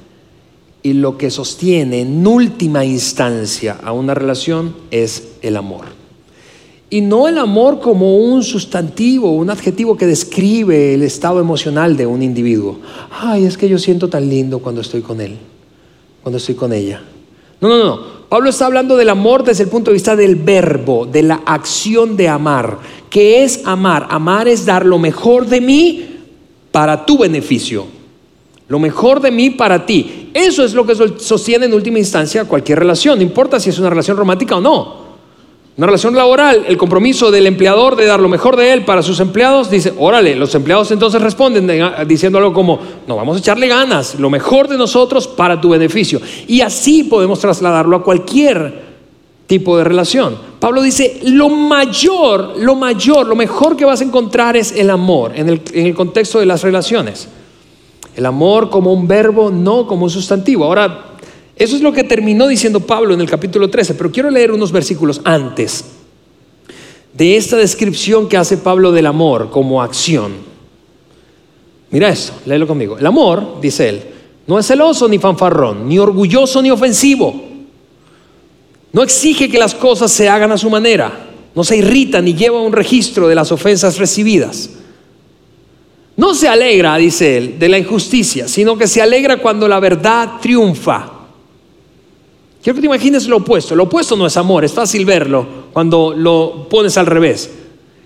[0.84, 5.86] y lo que sostiene en última instancia a una relación es el amor.
[6.90, 12.06] Y no el amor como un sustantivo, un adjetivo que describe el estado emocional de
[12.06, 12.80] un individuo.
[13.10, 15.38] Ay, es que yo siento tan lindo cuando estoy con él,
[16.22, 17.02] cuando estoy con ella.
[17.62, 18.14] No, no, no.
[18.30, 22.18] Pablo está hablando del amor desde el punto de vista del verbo, de la acción
[22.18, 22.78] de amar.
[23.10, 24.08] ¿Qué es amar?
[24.10, 26.06] Amar es dar lo mejor de mí
[26.72, 27.86] para tu beneficio.
[28.68, 30.23] Lo mejor de mí para ti.
[30.34, 33.90] Eso es lo que sostiene en última instancia cualquier relación, no importa si es una
[33.90, 35.04] relación romántica o no.
[35.76, 39.20] Una relación laboral, el compromiso del empleador de dar lo mejor de él para sus
[39.20, 41.68] empleados, dice, órale, los empleados entonces responden
[42.08, 46.22] diciendo algo como, no, vamos a echarle ganas, lo mejor de nosotros para tu beneficio.
[46.48, 48.94] Y así podemos trasladarlo a cualquier
[49.48, 50.38] tipo de relación.
[50.60, 55.32] Pablo dice, lo mayor, lo mayor, lo mejor que vas a encontrar es el amor
[55.36, 57.28] en el, en el contexto de las relaciones.
[58.16, 60.66] El amor como un verbo, no como un sustantivo.
[60.66, 61.14] Ahora,
[61.56, 64.72] eso es lo que terminó diciendo Pablo en el capítulo 13, pero quiero leer unos
[64.72, 65.86] versículos antes
[67.14, 70.34] de esta descripción que hace Pablo del amor como acción.
[71.92, 72.98] Mira esto, léelo conmigo.
[72.98, 74.02] El amor, dice él,
[74.48, 77.34] no es celoso ni fanfarrón, ni orgulloso ni ofensivo.
[78.92, 81.30] No exige que las cosas se hagan a su manera.
[81.56, 84.72] No se irrita ni lleva un registro de las ofensas recibidas
[86.16, 90.34] no se alegra, dice él, de la injusticia, sino que se alegra cuando la verdad
[90.42, 91.10] triunfa.
[92.62, 93.76] Quiero que te imagines lo opuesto.
[93.76, 97.50] Lo opuesto no es amor, es fácil verlo cuando lo pones al revés.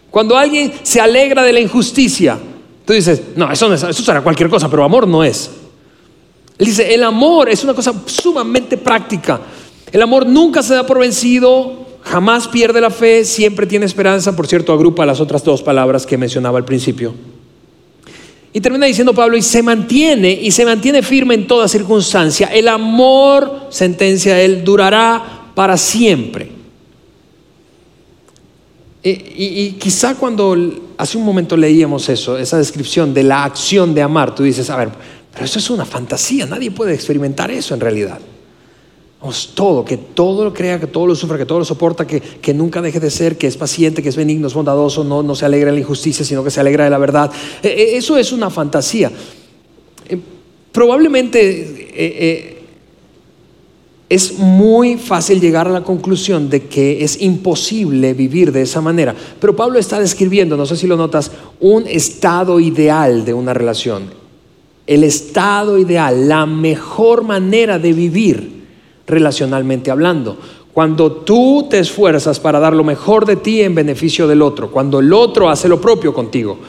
[0.10, 2.40] Cuando alguien se alegra de la injusticia,
[2.86, 5.52] tú dices, no, eso, es, eso será cualquier cosa, pero amor no es.
[6.58, 9.40] Él dice, el amor es una cosa sumamente práctica.
[9.92, 14.36] El amor nunca se da por vencido, jamás pierde la fe, siempre tiene esperanza.
[14.36, 17.14] Por cierto, agrupa las otras dos palabras que mencionaba al principio.
[18.58, 22.48] Y termina diciendo Pablo, y se mantiene, y se mantiene firme en toda circunstancia.
[22.48, 26.50] El amor, sentencia él, durará para siempre.
[29.04, 30.58] Y, quizá cuando
[30.98, 34.76] hace un momento leíamos eso, esa descripción de la acción de amar, tú dices, a
[34.76, 34.90] ver,
[35.32, 38.20] pero eso es una fantasía, nadie puede experimentar eso en realidad
[39.56, 42.54] todo, que todo lo crea, que todo lo sufra, que todo lo soporta, que, que,
[42.54, 45.46] nunca deje de ser, que es paciente, que es benigno, es bondadoso, no, no se
[45.46, 47.32] alegra de la injusticia, sino que se alegra de la verdad.
[47.64, 49.12] Eh, eh, eso es una fantasía.
[50.08, 50.20] Eh,
[50.72, 52.56] probablemente
[54.08, 59.16] es muy fácil llegar a la conclusión de que es imposible vivir de esa manera.
[59.42, 64.12] Pero Pablo está describiendo, no sé si lo notas, un estado ideal de una relación.
[64.86, 68.57] El estado ideal, la mejor manera de vivir
[69.08, 70.38] relacionalmente hablando.
[70.74, 75.00] Cuando tú te esfuerzas para dar lo mejor de ti en beneficio del otro, cuando
[75.00, 76.60] el otro hace lo propio contigo,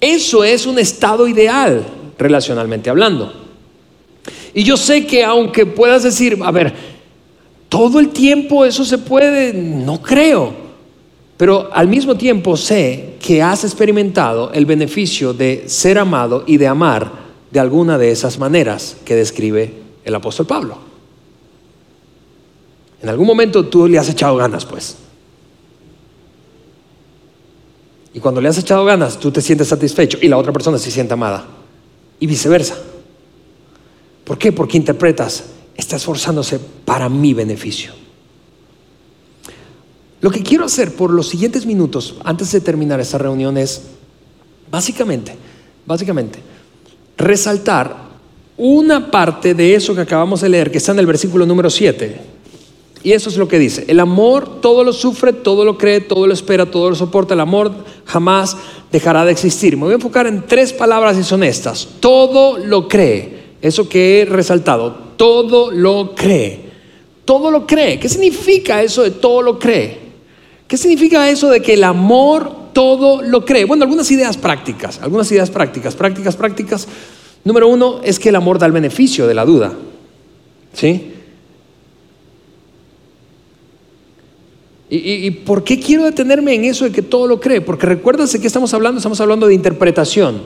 [0.00, 1.84] eso es un estado ideal
[2.16, 3.32] relacionalmente hablando.
[4.54, 6.72] Y yo sé que aunque puedas decir, a ver,
[7.68, 10.52] todo el tiempo eso se puede, no creo,
[11.36, 16.68] pero al mismo tiempo sé que has experimentado el beneficio de ser amado y de
[16.68, 17.10] amar
[17.50, 19.72] de alguna de esas maneras que describe
[20.04, 20.85] el apóstol Pablo.
[23.06, 24.96] En algún momento tú le has echado ganas, pues.
[28.12, 30.90] Y cuando le has echado ganas, tú te sientes satisfecho y la otra persona se
[30.90, 31.46] siente amada.
[32.18, 32.76] Y viceversa.
[34.24, 34.50] ¿Por qué?
[34.50, 35.44] Porque interpretas,
[35.76, 37.92] está esforzándose para mi beneficio.
[40.20, 43.82] Lo que quiero hacer por los siguientes minutos, antes de terminar esta reunión, es
[44.68, 45.36] básicamente,
[45.86, 46.40] básicamente,
[47.16, 47.94] resaltar
[48.56, 52.34] una parte de eso que acabamos de leer, que está en el versículo número 7.
[53.06, 53.84] Y eso es lo que dice.
[53.86, 57.34] El amor todo lo sufre, todo lo cree, todo lo espera, todo lo soporta.
[57.34, 57.70] El amor
[58.04, 58.56] jamás
[58.90, 59.76] dejará de existir.
[59.76, 61.86] Me voy a enfocar en tres palabras y son estas.
[62.00, 63.52] Todo lo cree.
[63.62, 64.92] Eso que he resaltado.
[65.16, 66.58] Todo lo cree.
[67.24, 68.00] Todo lo cree.
[68.00, 70.00] ¿Qué significa eso de todo lo cree?
[70.66, 73.66] ¿Qué significa eso de que el amor todo lo cree?
[73.66, 75.00] Bueno, algunas ideas prácticas.
[75.00, 75.94] Algunas ideas prácticas.
[75.94, 76.88] Prácticas, prácticas.
[77.44, 79.74] Número uno es que el amor da el beneficio de la duda.
[80.72, 81.12] ¿Sí?
[84.88, 87.60] ¿Y, por qué quiero detenerme en eso de que todo lo cree?
[87.60, 90.42] Porque recuérdense que estamos hablando, estamos hablando de interpretación,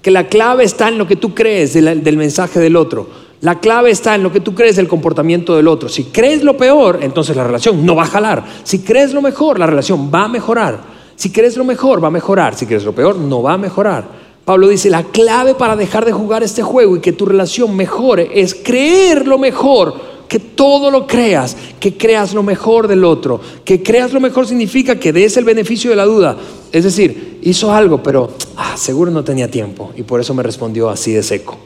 [0.00, 3.06] que la clave está en lo que tú crees del mensaje del otro.
[3.42, 5.90] La clave está en lo que tú crees del comportamiento del otro.
[5.90, 8.44] Si crees lo peor, entonces la relación no va a jalar.
[8.64, 10.80] Si crees lo mejor, la relación va a mejorar.
[11.14, 12.54] Si crees lo mejor, va a mejorar.
[12.54, 14.26] Si crees lo peor, no va a mejorar.
[14.46, 18.30] Pablo dice, la clave para dejar de jugar este juego y que tu relación mejore
[18.32, 23.40] es creer lo mejor que todo lo creas, que creas lo mejor del otro.
[23.64, 26.36] Que creas lo mejor significa que des el beneficio de la duda.
[26.72, 30.88] Es decir, hizo algo, pero ah, seguro no tenía tiempo y por eso me respondió
[30.88, 31.56] así de seco.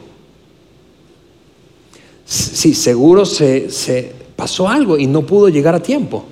[2.25, 6.23] Sí, seguro se, se pasó algo y no pudo llegar a tiempo.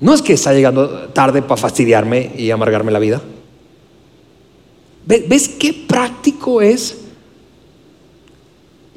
[0.00, 3.22] No es que está llegando tarde para fastidiarme y amargarme la vida.
[5.06, 6.97] ¿Ves qué práctico es?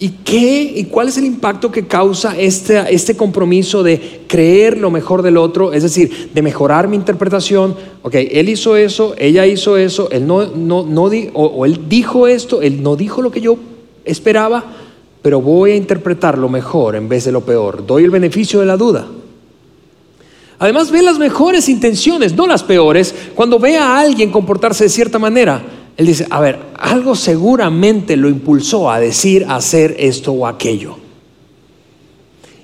[0.03, 4.89] ¿Y qué y cuál es el impacto que causa este, este compromiso de creer lo
[4.89, 5.73] mejor del otro?
[5.73, 7.75] Es decir, de mejorar mi interpretación.
[8.01, 12.63] Ok, él hizo eso, ella hizo eso, él no, no, no o, él dijo esto,
[12.63, 13.59] él no dijo lo que yo
[14.03, 14.63] esperaba,
[15.21, 17.85] pero voy a interpretar lo mejor en vez de lo peor.
[17.85, 19.05] Doy el beneficio de la duda.
[20.57, 25.19] Además, ve las mejores intenciones, no las peores, cuando ve a alguien comportarse de cierta
[25.19, 25.61] manera
[26.01, 30.95] él dice, a ver, algo seguramente lo impulsó a decir, a hacer esto o aquello.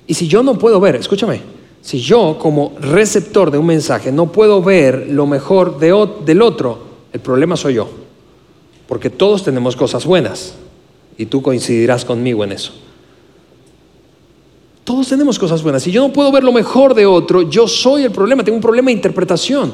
[0.08, 1.40] Y si yo no puedo ver, escúchame,
[1.80, 6.78] si yo como receptor de un mensaje no puedo ver lo mejor del otro,
[7.12, 7.88] el problema soy yo.
[8.88, 10.56] Porque todos tenemos cosas buenas.
[11.16, 12.72] Y tú coincidirás conmigo en eso.
[14.82, 15.84] Todos tenemos cosas buenas.
[15.84, 18.42] Si yo no puedo ver lo mejor de otro, yo soy el problema.
[18.42, 19.72] Tengo un problema de interpretación.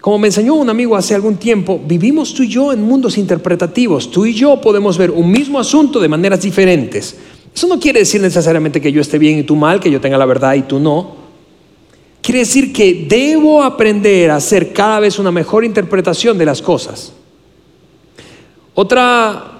[0.00, 4.10] Como me enseñó un amigo hace algún tiempo, vivimos tú y yo en mundos interpretativos.
[4.10, 7.16] Tú y yo podemos ver un mismo asunto de maneras diferentes.
[7.54, 10.16] Eso no quiere decir necesariamente que yo esté bien y tú mal, que yo tenga
[10.16, 11.16] la verdad y tú no.
[12.22, 17.12] Quiere decir que debo aprender a hacer cada vez una mejor interpretación de las cosas.
[18.74, 19.59] Otra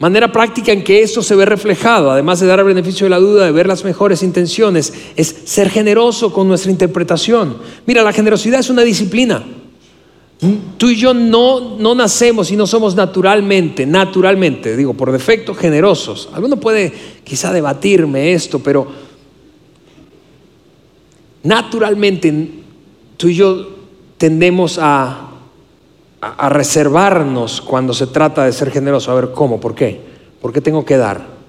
[0.00, 3.18] manera práctica en que esto se ve reflejado, además de dar el beneficio de la
[3.18, 7.58] duda, de ver las mejores intenciones, es ser generoso con nuestra interpretación.
[7.86, 9.44] Mira, la generosidad es una disciplina.
[10.78, 16.30] Tú y yo no, no nacemos y no somos naturalmente, naturalmente, digo, por defecto, generosos.
[16.32, 16.90] Alguno puede
[17.22, 18.86] quizá debatirme esto, pero
[21.42, 22.48] naturalmente
[23.18, 23.68] tú y yo
[24.16, 25.29] tendemos a
[26.20, 29.10] a, reservarnos cuando se trata de ser generoso.
[29.10, 29.60] A ver, ¿cómo?
[29.60, 30.00] ¿Por qué?
[30.40, 31.40] ¿Por qué tengo que dar?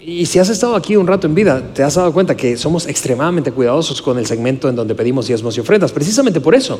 [0.00, 2.86] Y si has estado aquí un rato en vida, te has dado cuenta que somos
[2.86, 6.78] extremadamente cuidadosos con el segmento en donde pedimos diezmos y ofrendas, precisamente por eso.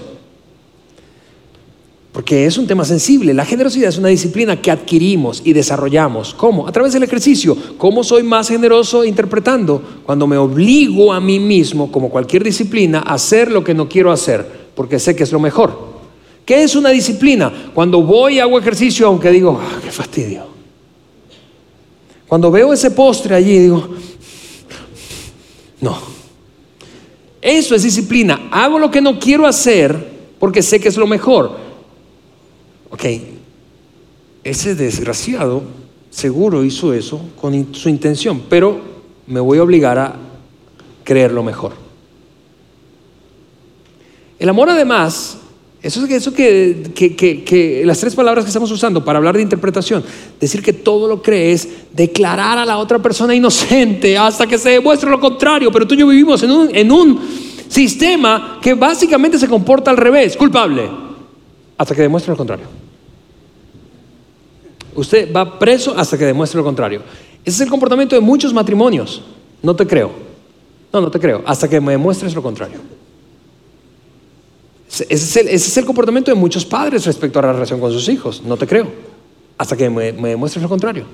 [2.10, 3.32] Porque es un tema sensible.
[3.32, 6.34] La generosidad es una disciplina que adquirimos y desarrollamos.
[6.34, 6.68] ¿Cómo?
[6.68, 7.56] A través del ejercicio.
[7.78, 9.80] ¿Cómo soy más generoso interpretando?
[10.04, 14.12] Cuando me obligo a mí mismo, como cualquier disciplina, a hacer lo que no quiero
[14.12, 15.91] hacer, porque sé que es lo mejor.
[16.44, 17.70] ¿Qué es una disciplina?
[17.72, 20.46] Cuando voy y hago ejercicio, aunque digo, ah, qué fastidio.
[22.26, 23.88] Cuando veo ese postre allí, digo,
[25.80, 25.98] no.
[27.40, 28.48] Eso es disciplina.
[28.50, 31.56] Hago lo que no quiero hacer porque sé que es lo mejor.
[32.90, 33.04] Ok,
[34.44, 35.62] ese desgraciado
[36.10, 38.80] seguro hizo eso con su intención, pero
[39.26, 40.16] me voy a obligar a
[41.04, 41.72] creer lo mejor.
[44.38, 45.38] El amor además
[45.82, 50.04] eso, eso que, que, las tres palabras que estamos usando para hablar de interpretación,
[50.40, 55.10] decir que todo lo crees, declarar a la otra persona inocente hasta que se demuestre
[55.10, 57.20] lo contrario, pero tú y yo vivimos en un, en un
[57.66, 60.88] sistema que básicamente se comporta al revés, culpable,
[61.76, 62.66] hasta que demuestre lo contrario.
[64.94, 67.02] Usted va preso hasta que demuestre lo contrario.
[67.44, 69.22] Ese es el comportamiento de muchos matrimonios.
[69.62, 70.12] No te creo.
[70.92, 71.42] No, no te creo.
[71.44, 72.78] Hasta que me demuestres lo contrario.
[75.00, 78.42] Ese es, el, comportamiento de muchos padres respecto a la relación con sus hijos.
[78.44, 78.88] No te creo.
[79.56, 81.06] Hasta que me, me demuestres lo contrario.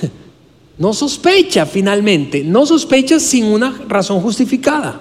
[0.78, 2.44] No sospecha finalmente.
[2.44, 5.00] No sospecha sin una razón justificada.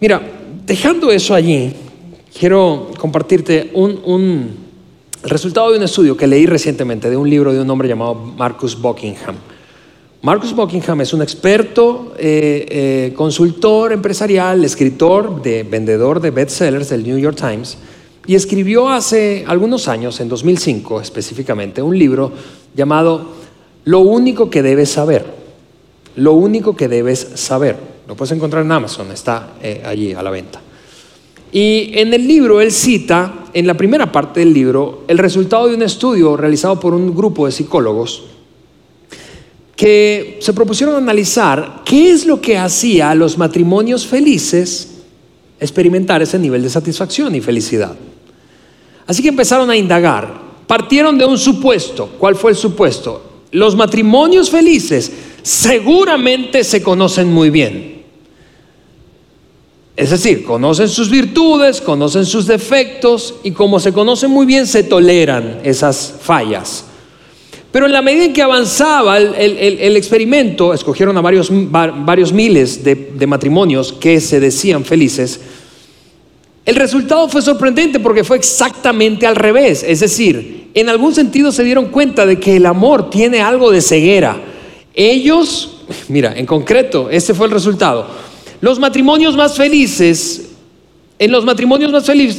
[0.00, 0.22] Mira,
[0.64, 1.74] dejando eso allí,
[2.38, 4.56] quiero compartirte un, un
[5.22, 8.80] resultado de un estudio que leí recientemente de un libro de un hombre llamado Marcus
[8.80, 9.36] Buckingham.
[10.22, 17.04] Marcus Buckingham es un experto, eh, eh, consultor empresarial, escritor, de, vendedor de bestsellers del
[17.04, 17.76] New York Times
[18.26, 22.32] y escribió hace algunos años, en 2005 específicamente, un libro
[22.74, 23.30] llamado
[23.84, 25.24] Lo único que debes saber.
[26.16, 27.76] Lo único que debes saber.
[28.08, 30.60] Lo puedes encontrar en Amazon, está eh, allí a la venta.
[31.52, 35.74] Y en el libro él cita, en la primera parte del libro, el resultado de
[35.74, 38.24] un estudio realizado por un grupo de psicólogos
[39.76, 44.88] que se propusieron analizar qué es lo que hacía a los matrimonios felices
[45.60, 47.94] experimentar ese nivel de satisfacción y felicidad.
[49.06, 50.46] Así que empezaron a indagar.
[50.66, 52.10] Partieron de un supuesto.
[52.18, 53.22] ¿Cuál fue el supuesto?
[53.52, 55.12] Los matrimonios felices
[55.42, 58.02] seguramente se conocen muy bien.
[59.94, 64.82] Es decir, conocen sus virtudes, conocen sus defectos y como se conocen muy bien se
[64.82, 66.85] toleran esas fallas.
[67.72, 73.26] Pero en la medida en que avanzaba el, experimento, escogieron a varios, varios miles de,
[73.26, 75.40] matrimonios que se decían felices,
[76.64, 79.84] el resultado fue sorprendente porque fue exactamente al revés.
[79.86, 83.80] Es decir, en algún sentido se dieron cuenta de que el amor tiene algo de
[83.80, 84.40] ceguera.
[84.94, 88.06] Ellos, mira, en concreto, este fue el resultado.
[88.60, 90.45] Los matrimonios más felices
[91.18, 91.90] en los matrimonios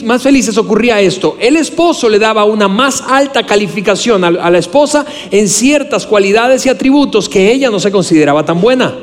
[0.04, 1.36] más, felices ocurría esto.
[1.40, 6.70] El esposo le daba una más alta calificación a, la esposa en ciertas cualidades y
[6.70, 8.94] atributos que ella no se consideraba tan buena.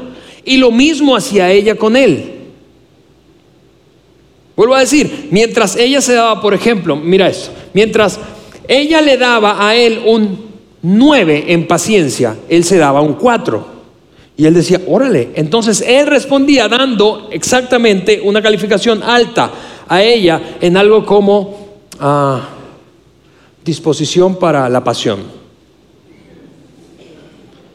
[0.45, 2.31] Y lo mismo hacía ella con él.
[4.55, 8.21] Vuelvo a decir, mientras ella se daba, por ejemplo, mira esto, mientras
[8.69, 10.39] ella le daba a él un
[10.83, 13.74] 9 en paciencia, él se daba un 4.
[14.37, 15.31] Y él decía, órale.
[15.35, 19.51] Entonces él respondía dando exactamente una calificación alta
[19.87, 22.49] a ella en algo como ah,
[23.65, 25.45] disposición para la pasión.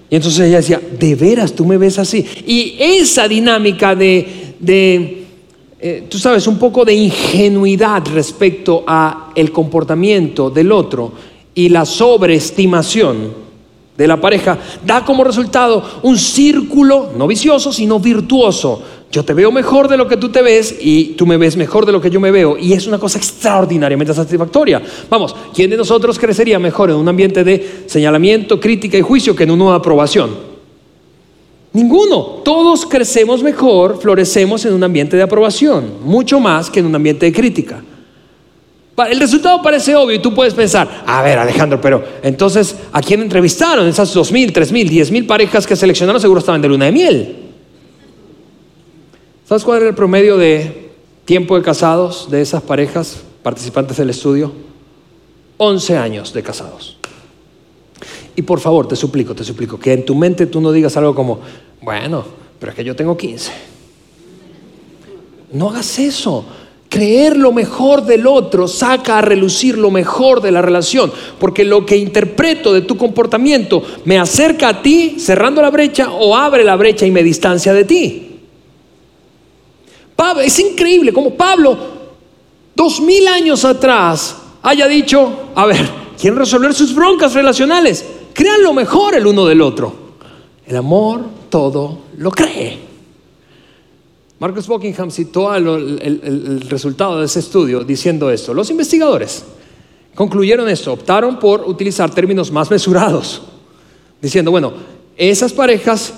[0.10, 2.26] Y entonces ella decía, de veras, tú me ves así.
[2.46, 5.26] Y esa dinámica de,
[5.80, 11.14] eh, tú sabes, un poco de ingenuidad respecto a el comportamiento del otro
[11.54, 13.49] y la sobreestimación
[14.00, 18.82] de la pareja, da como resultado un círculo, no vicioso, sino virtuoso.
[19.12, 21.86] Yo te veo mejor de lo que tú te ves y tú me ves mejor
[21.86, 22.58] de lo que yo me veo.
[22.58, 24.82] Y es una cosa extraordinariamente satisfactoria.
[25.10, 29.44] Vamos, ¿quién de nosotros crecería mejor en un ambiente de señalamiento, crítica y juicio que
[29.44, 30.30] en uno de aprobación?
[31.74, 32.40] Ninguno.
[32.46, 37.26] Todos crecemos mejor, florecemos en un ambiente de aprobación, mucho más que en un ambiente
[37.26, 37.84] de crítica.
[39.08, 43.22] El resultado parece obvio y tú puedes pensar, a ver Alejandro, pero entonces, ¿a quién
[43.22, 43.88] entrevistaron?
[43.88, 46.92] Esas dos mil, tres mil, diez mil parejas que seleccionaron seguro estaban de luna de
[46.92, 47.36] miel.
[49.48, 50.92] ¿Sabes cuál era el promedio de
[51.26, 54.52] tiempo de casados de esas parejas participantes del estudio?
[55.58, 56.98] 11 años de casados.
[58.36, 61.14] Y por favor, te suplico, te suplico, que en tu mente tú no digas algo
[61.14, 61.40] como,
[61.82, 62.24] bueno,
[62.60, 63.52] pero es que yo tengo 15.
[65.52, 66.46] No hagas eso.
[66.90, 71.86] Creer lo mejor del otro saca a relucir lo mejor de la relación, porque lo
[71.86, 76.76] que interpreto de tu comportamiento me acerca a ti cerrando la brecha o abre la
[76.76, 78.40] brecha y me distancia de ti.
[80.16, 81.78] Pablo, es increíble como Pablo,
[82.76, 85.88] dos mil años atrás, haya dicho, a ver,
[86.20, 89.94] quieren resolver sus broncas relacionales, crean lo mejor el uno del otro.
[90.66, 92.89] El amor todo lo cree.
[94.40, 98.54] Marcus Buckingham citó el, resultado de ese estudio diciendo esto.
[98.54, 99.44] Los investigadores
[100.16, 103.42] concluyeron esto, optaron por utilizar términos más mesurados,
[104.22, 104.74] diciendo, bueno,
[105.18, 106.14] esas parejas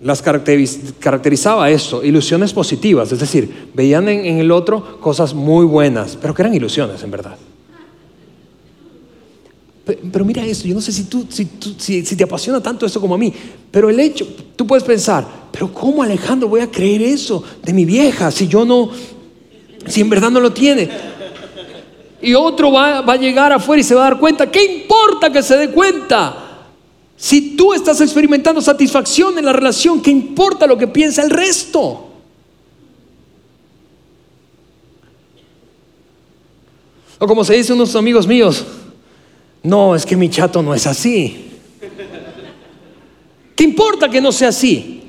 [0.00, 6.34] las caracterizaba esto, ilusiones positivas, es decir, veían en, el otro cosas muy buenas, pero
[6.34, 7.36] que eran ilusiones en verdad.
[9.84, 13.16] Pero, mira esto, yo no sé si, tú, si, si te apasiona tanto esto como
[13.16, 13.32] a mí,
[13.70, 17.84] pero el hecho, tú puedes pensar, pero ¿cómo Alejandro voy a creer eso de mi
[17.84, 18.90] vieja si yo no,
[19.86, 20.88] si en verdad no lo tiene?
[22.20, 24.48] Y otro va, va a llegar afuera y se va a dar cuenta.
[24.48, 26.68] ¿Qué importa que se dé cuenta?
[27.16, 32.08] Si tú estás experimentando satisfacción en la relación, ¿qué importa lo que piensa el resto?
[37.18, 38.64] O como se dice unos amigos míos,
[39.62, 41.50] no, es que mi chato no es así.
[43.54, 45.02] ¿Qué importa que no sea así?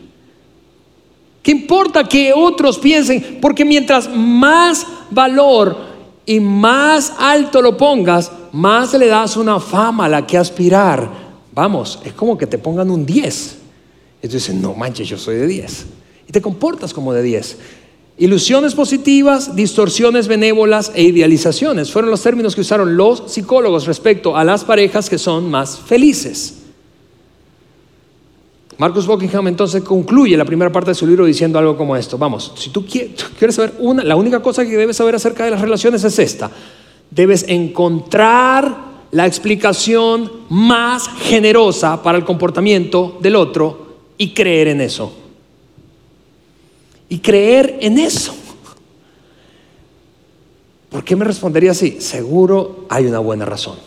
[1.42, 3.40] ¿Qué importa que otros piensen?
[3.42, 5.78] Porque mientras más valor
[6.26, 11.10] y más alto lo pongas, más le das una fama a la que aspirar.
[11.52, 13.58] Vamos, es como que te pongan un 10.
[14.22, 15.86] Y tú dices, no manches, yo soy de 10.
[16.30, 17.58] Y te comportas como de 10.
[18.24, 24.46] Ilusiones positivas, distorsiones benévolas e idealizaciones fueron los términos que usaron los psicólogos respecto a
[24.46, 26.60] las parejas que son más felices.
[28.78, 32.18] Marcus Buckingham entonces concluye la primera parte de su libro diciendo algo como esto.
[32.18, 35.60] Vamos, si tú quieres saber una, la única cosa que debes saber acerca de las
[35.60, 36.50] relaciones es esta.
[37.12, 45.23] Debes encontrar la explicación más generosa para el comportamiento del otro y creer en eso.
[47.10, 48.34] Y creer en eso.
[50.90, 52.00] ¿Por qué me respondería así?
[52.00, 53.78] Seguro hay una buena razón.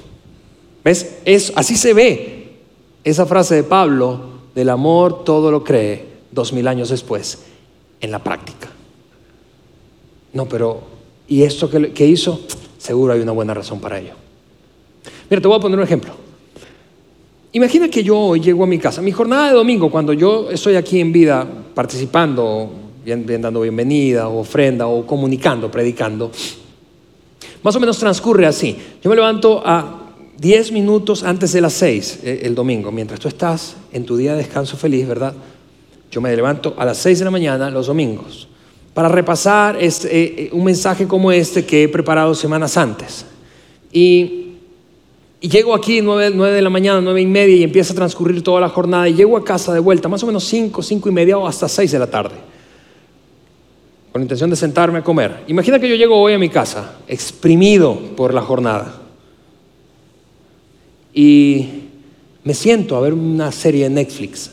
[0.85, 1.19] ¿Ves?
[1.25, 2.57] Es, así se ve
[3.05, 7.39] esa frase de Pablo del amor todo lo cree dos mil años después
[8.01, 8.69] en la práctica.
[10.33, 10.81] No, pero
[11.29, 12.41] ¿y esto que, hizo?
[12.79, 14.15] Seguro hay una buena razón para ello.
[15.31, 16.13] Mira, te voy a poner un ejemplo.
[17.53, 20.77] Imagina que yo hoy llego a mi casa, mi jornada de domingo, cuando yo estoy
[20.77, 22.71] aquí en vida participando,
[23.07, 26.33] bien, dando bienvenida o ofrenda o comunicando, predicando,
[27.63, 28.77] más o menos transcurre así.
[29.01, 33.29] Yo me levanto a 10 minutos antes de las 6 eh, el domingo, mientras tú
[33.29, 35.35] estás en tu día de descanso feliz, ¿verdad?
[36.11, 38.49] Yo me levanto a las 6 de la mañana los domingos
[38.93, 43.25] para repasar este, eh, eh, un mensaje como este que he preparado semanas antes.
[43.93, 44.43] Y,
[45.41, 48.61] llego aquí 9, 9, de la mañana, 9 y media y empieza a transcurrir toda
[48.61, 51.39] la jornada y llego a casa de vuelta, más o menos 5, 5 y media
[51.39, 52.35] o hasta 6 de la tarde,
[54.17, 55.45] con intención de sentarme a comer.
[55.47, 58.95] Imagina que yo llego hoy a mi casa, exprimido por la jornada
[61.13, 61.69] y
[62.43, 64.53] me siento a ver una serie de Netflix.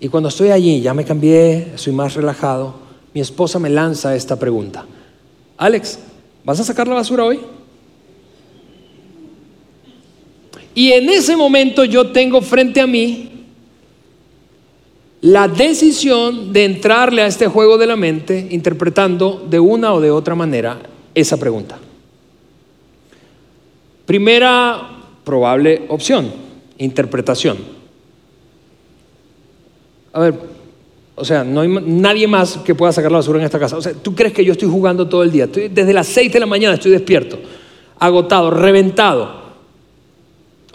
[0.00, 2.74] Y cuando estoy allí, ya me cambié, soy más relajado,
[3.14, 4.84] mi esposa me lanza esta pregunta.
[5.56, 6.00] Alex,
[6.42, 7.38] ¿vas a sacar la basura hoy?
[10.74, 13.35] Y en ese momento yo tengo frente a mí
[15.22, 20.10] la decisión de entrarle a este juego de la mente interpretando de una o de
[20.10, 20.78] otra manera
[21.14, 21.78] esa pregunta.
[24.04, 24.88] Primera
[25.24, 26.30] probable opción,
[26.78, 27.58] interpretación.
[30.12, 30.34] A ver,
[31.16, 33.76] o sea, no hay nadie más que pueda sacar la basura en esta casa.
[33.76, 35.46] O sea, ¿tú crees que yo estoy jugando todo el día?
[35.46, 37.38] desde las 6 de la mañana estoy despierto,
[37.98, 39.45] agotado, reventado.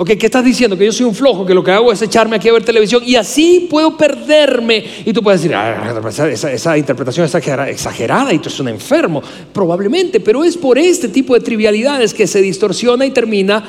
[0.01, 0.75] Ok, ¿qué estás diciendo?
[0.75, 3.03] Que yo soy un flojo, que lo que hago es echarme aquí a ver televisión
[3.05, 4.83] y así puedo perderme.
[5.05, 9.21] Y tú puedes decir, ah, esa, esa, interpretación es exagerada y tú eres un enfermo.
[9.53, 13.63] Probablemente, pero es por este tipo de trivialidades que se distorsiona y termina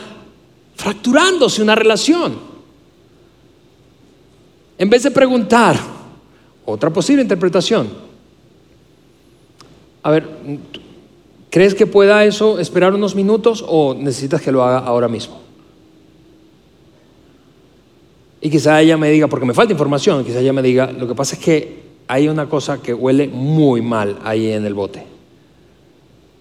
[0.75, 2.39] fracturándose una relación.
[4.79, 5.77] En vez de preguntar,
[6.65, 7.91] otra posible interpretación.
[10.03, 10.31] A ver,
[11.51, 15.52] ¿crees que pueda eso esperar unos minutos o necesitas que lo haga ahora mismo?
[18.43, 21.15] Y quizá ella me diga, porque me falta información, quizá ella me diga, lo que
[21.15, 25.05] pasa es que hay una cosa que huele muy mal ahí en el bote.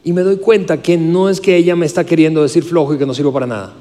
[0.04, 2.98] Y me doy cuenta que no es que ella me está queriendo decir flojo y
[2.98, 3.74] que no sirvo para nada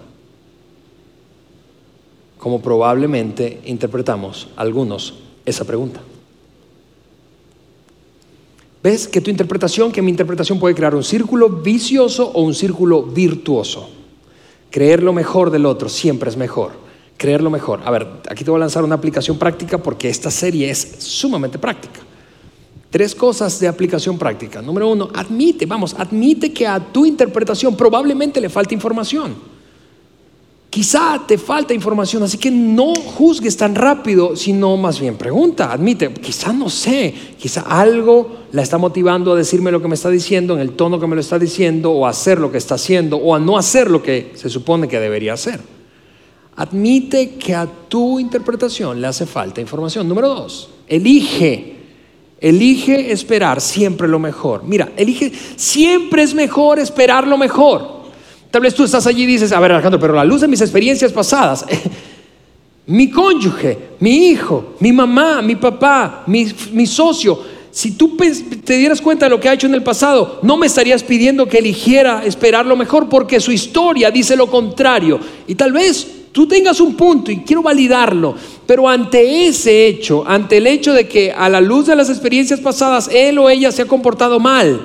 [2.40, 5.14] como probablemente interpretamos algunos
[5.44, 6.00] esa pregunta.
[8.82, 13.02] ¿Ves que tu interpretación, que mi interpretación puede crear un círculo vicioso o un círculo
[13.02, 13.90] virtuoso?
[14.70, 16.72] Creer lo mejor del otro siempre es mejor.
[17.20, 17.82] Creer lo mejor.
[17.84, 21.58] A ver, aquí te voy a lanzar una aplicación práctica porque esta serie es sumamente
[21.58, 22.00] práctica.
[22.88, 24.62] Tres cosas de aplicación práctica.
[24.62, 29.34] Número uno, admite, vamos, admite que a tu interpretación probablemente le falta información.
[30.70, 36.14] Quizá te falta información, así que no juzgues tan rápido, sino más bien pregunta, admite,
[36.14, 40.54] quizá no sé, quizá algo la está motivando a decirme lo que me está diciendo
[40.54, 43.18] en el tono que me lo está diciendo, o a hacer lo que está haciendo,
[43.18, 45.79] o a no hacer lo que se supone que debería hacer.
[46.56, 50.08] Admite que a tu interpretación le hace falta información.
[50.08, 51.76] Número dos, elige,
[52.40, 54.64] elige esperar siempre lo mejor.
[54.64, 58.00] Mira, elige, siempre es mejor esperar lo mejor.
[58.50, 60.60] Tal vez tú estás allí y dices, a ver Alejandro, pero la luz de mis
[60.60, 61.64] experiencias pasadas,
[62.86, 67.40] mi cónyuge, mi hijo, mi mamá, mi papá, mi, mi socio,
[67.70, 68.16] si tú
[68.64, 71.46] te dieras cuenta de lo que ha hecho en el pasado, no me estarías pidiendo
[71.46, 75.20] que eligiera esperar lo mejor porque su historia dice lo contrario.
[75.46, 78.34] Y tal vez tú tengas un punto y quiero validarlo,
[78.66, 82.60] pero ante ese hecho, ante el hecho de que a la luz de las experiencias
[82.60, 84.80] pasadas él o ella se ha comportado mal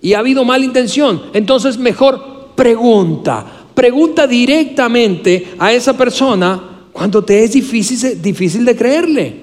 [0.00, 3.64] y ha habido mala intención, entonces mejor pregunta.
[3.74, 9.34] Pregunta directamente a esa persona cuando te es difícil, difícil de creerle.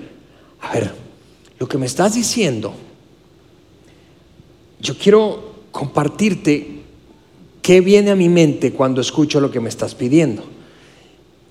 [0.62, 0.92] A ver,
[1.60, 2.74] lo que me estás diciendo,
[4.80, 6.82] yo quiero compartirte
[7.62, 10.53] qué viene a mi mente cuando escucho lo que me estás pidiendo.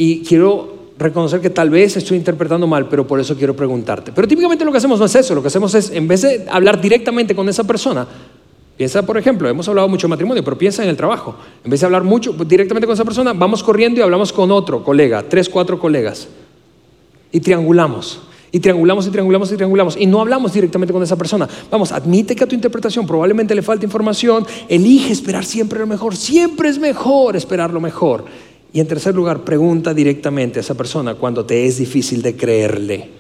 [0.02, 4.10] Y quiero reconocer que tal vez estoy interpretando mal, pero por eso quiero preguntarte.
[4.10, 6.44] Pero típicamente lo que hacemos no es eso, lo que hacemos es, en vez de
[6.50, 8.04] hablar directamente con esa persona,
[8.76, 11.36] piensa, por ejemplo, hemos hablado mucho de matrimonio, pero piensa en el trabajo.
[11.62, 14.82] En vez de hablar mucho directamente con esa persona, vamos corriendo y hablamos con otro
[14.82, 16.26] colega, tres, cuatro colegas,
[17.30, 18.22] y triangulamos.
[18.50, 19.96] Y triangulamos y triangulamos y triangulamos.
[19.96, 21.48] Y no hablamos directamente con esa persona.
[21.70, 24.44] Vamos, admite que a tu interpretación probablemente le falta información.
[24.68, 26.16] Elige esperar siempre lo mejor.
[26.16, 28.24] Siempre es mejor esperar lo mejor.
[28.72, 33.10] Y en tercer lugar, pregunta directamente a esa persona cuando te es difícil de creerle.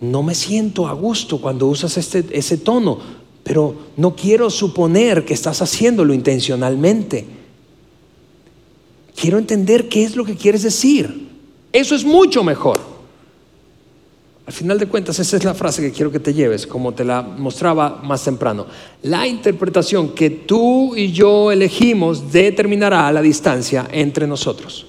[0.00, 2.98] No me siento a gusto cuando usas este, ese tono,
[3.42, 7.26] pero no quiero suponer que estás haciéndolo intencionalmente.
[9.20, 11.28] Quiero entender qué es lo que quieres decir.
[11.72, 12.97] Eso es mucho mejor.
[14.48, 17.04] Al final de cuentas, esa es la frase que quiero que te lleves, como te
[17.04, 18.64] la mostraba más temprano.
[19.02, 24.86] La interpretación que tú y yo elegimos determinará la distancia entre nosotros.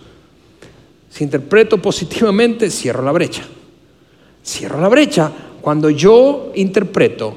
[1.09, 3.43] Si interpreto positivamente, cierro la brecha.
[4.45, 5.29] Cierro la brecha
[5.59, 7.35] cuando yo interpreto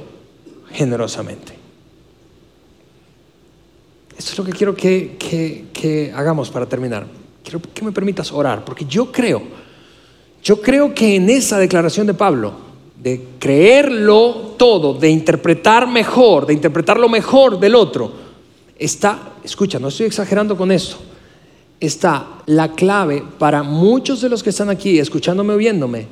[0.71, 1.55] generosamente.
[4.17, 5.17] Esto es lo que quiero que,
[5.73, 7.05] que hagamos para terminar.
[7.43, 9.43] Quiero que me permitas orar, porque yo creo
[10.43, 12.53] yo creo que en esa declaración de Pablo,
[13.01, 18.13] de creerlo todo, de interpretar mejor, de interpretar lo mejor del otro,
[18.79, 20.97] está, escucha, no estoy exagerando con esto,
[21.79, 26.07] está la clave para muchos de los que están aquí, escuchándome o viéndome,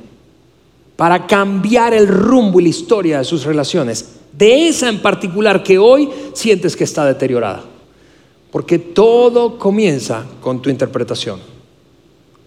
[0.95, 5.77] para cambiar el rumbo y la historia de sus relaciones, de esa en particular que
[5.77, 7.63] hoy sientes que está deteriorada.
[8.51, 11.50] Porque todo comienza con tu interpretación.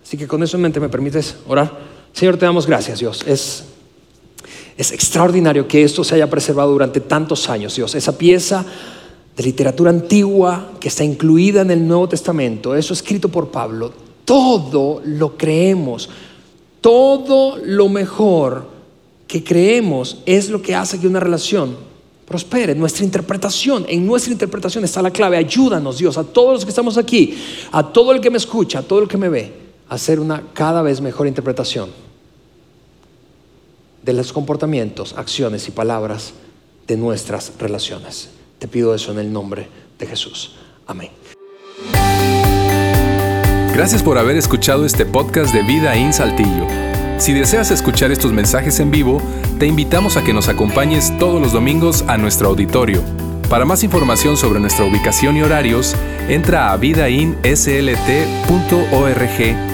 [0.05, 1.79] Así que con eso en mente me permites orar.
[2.13, 3.25] Señor, te damos gracias, Dios.
[3.27, 3.65] Es,
[4.77, 7.95] es extraordinario que esto se haya preservado durante tantos años, Dios.
[7.95, 8.65] Esa pieza
[9.35, 13.93] de literatura antigua que está incluida en el Nuevo Testamento, eso escrito por Pablo,
[14.27, 16.11] todo lo creemos,
[16.83, 18.69] todo lo mejor
[19.27, 21.77] que creemos es lo que hace que una relación
[22.27, 22.75] prospere.
[22.75, 25.39] Nuestra interpretación, en nuestra interpretación está la clave.
[25.39, 27.37] Ayúdanos, Dios, a todos los que estamos aquí,
[27.73, 30.83] a todo el que me escucha, a todo el que me ve hacer una cada
[30.83, 31.91] vez mejor interpretación
[34.03, 36.35] de los comportamientos, acciones y palabras
[36.87, 38.31] de nuestras relaciones.
[38.59, 39.69] Te pido eso en el nombre
[39.99, 40.57] de Jesús.
[40.87, 41.11] Amén.
[43.75, 46.67] Gracias por haber escuchado este podcast de Vida en Saltillo.
[47.19, 49.21] Si deseas escuchar estos mensajes en vivo,
[49.59, 53.03] te invitamos a que nos acompañes todos los domingos a nuestro auditorio.
[53.49, 55.97] Para más información sobre nuestra ubicación y horarios,
[56.29, 59.74] entra a vidainslt.org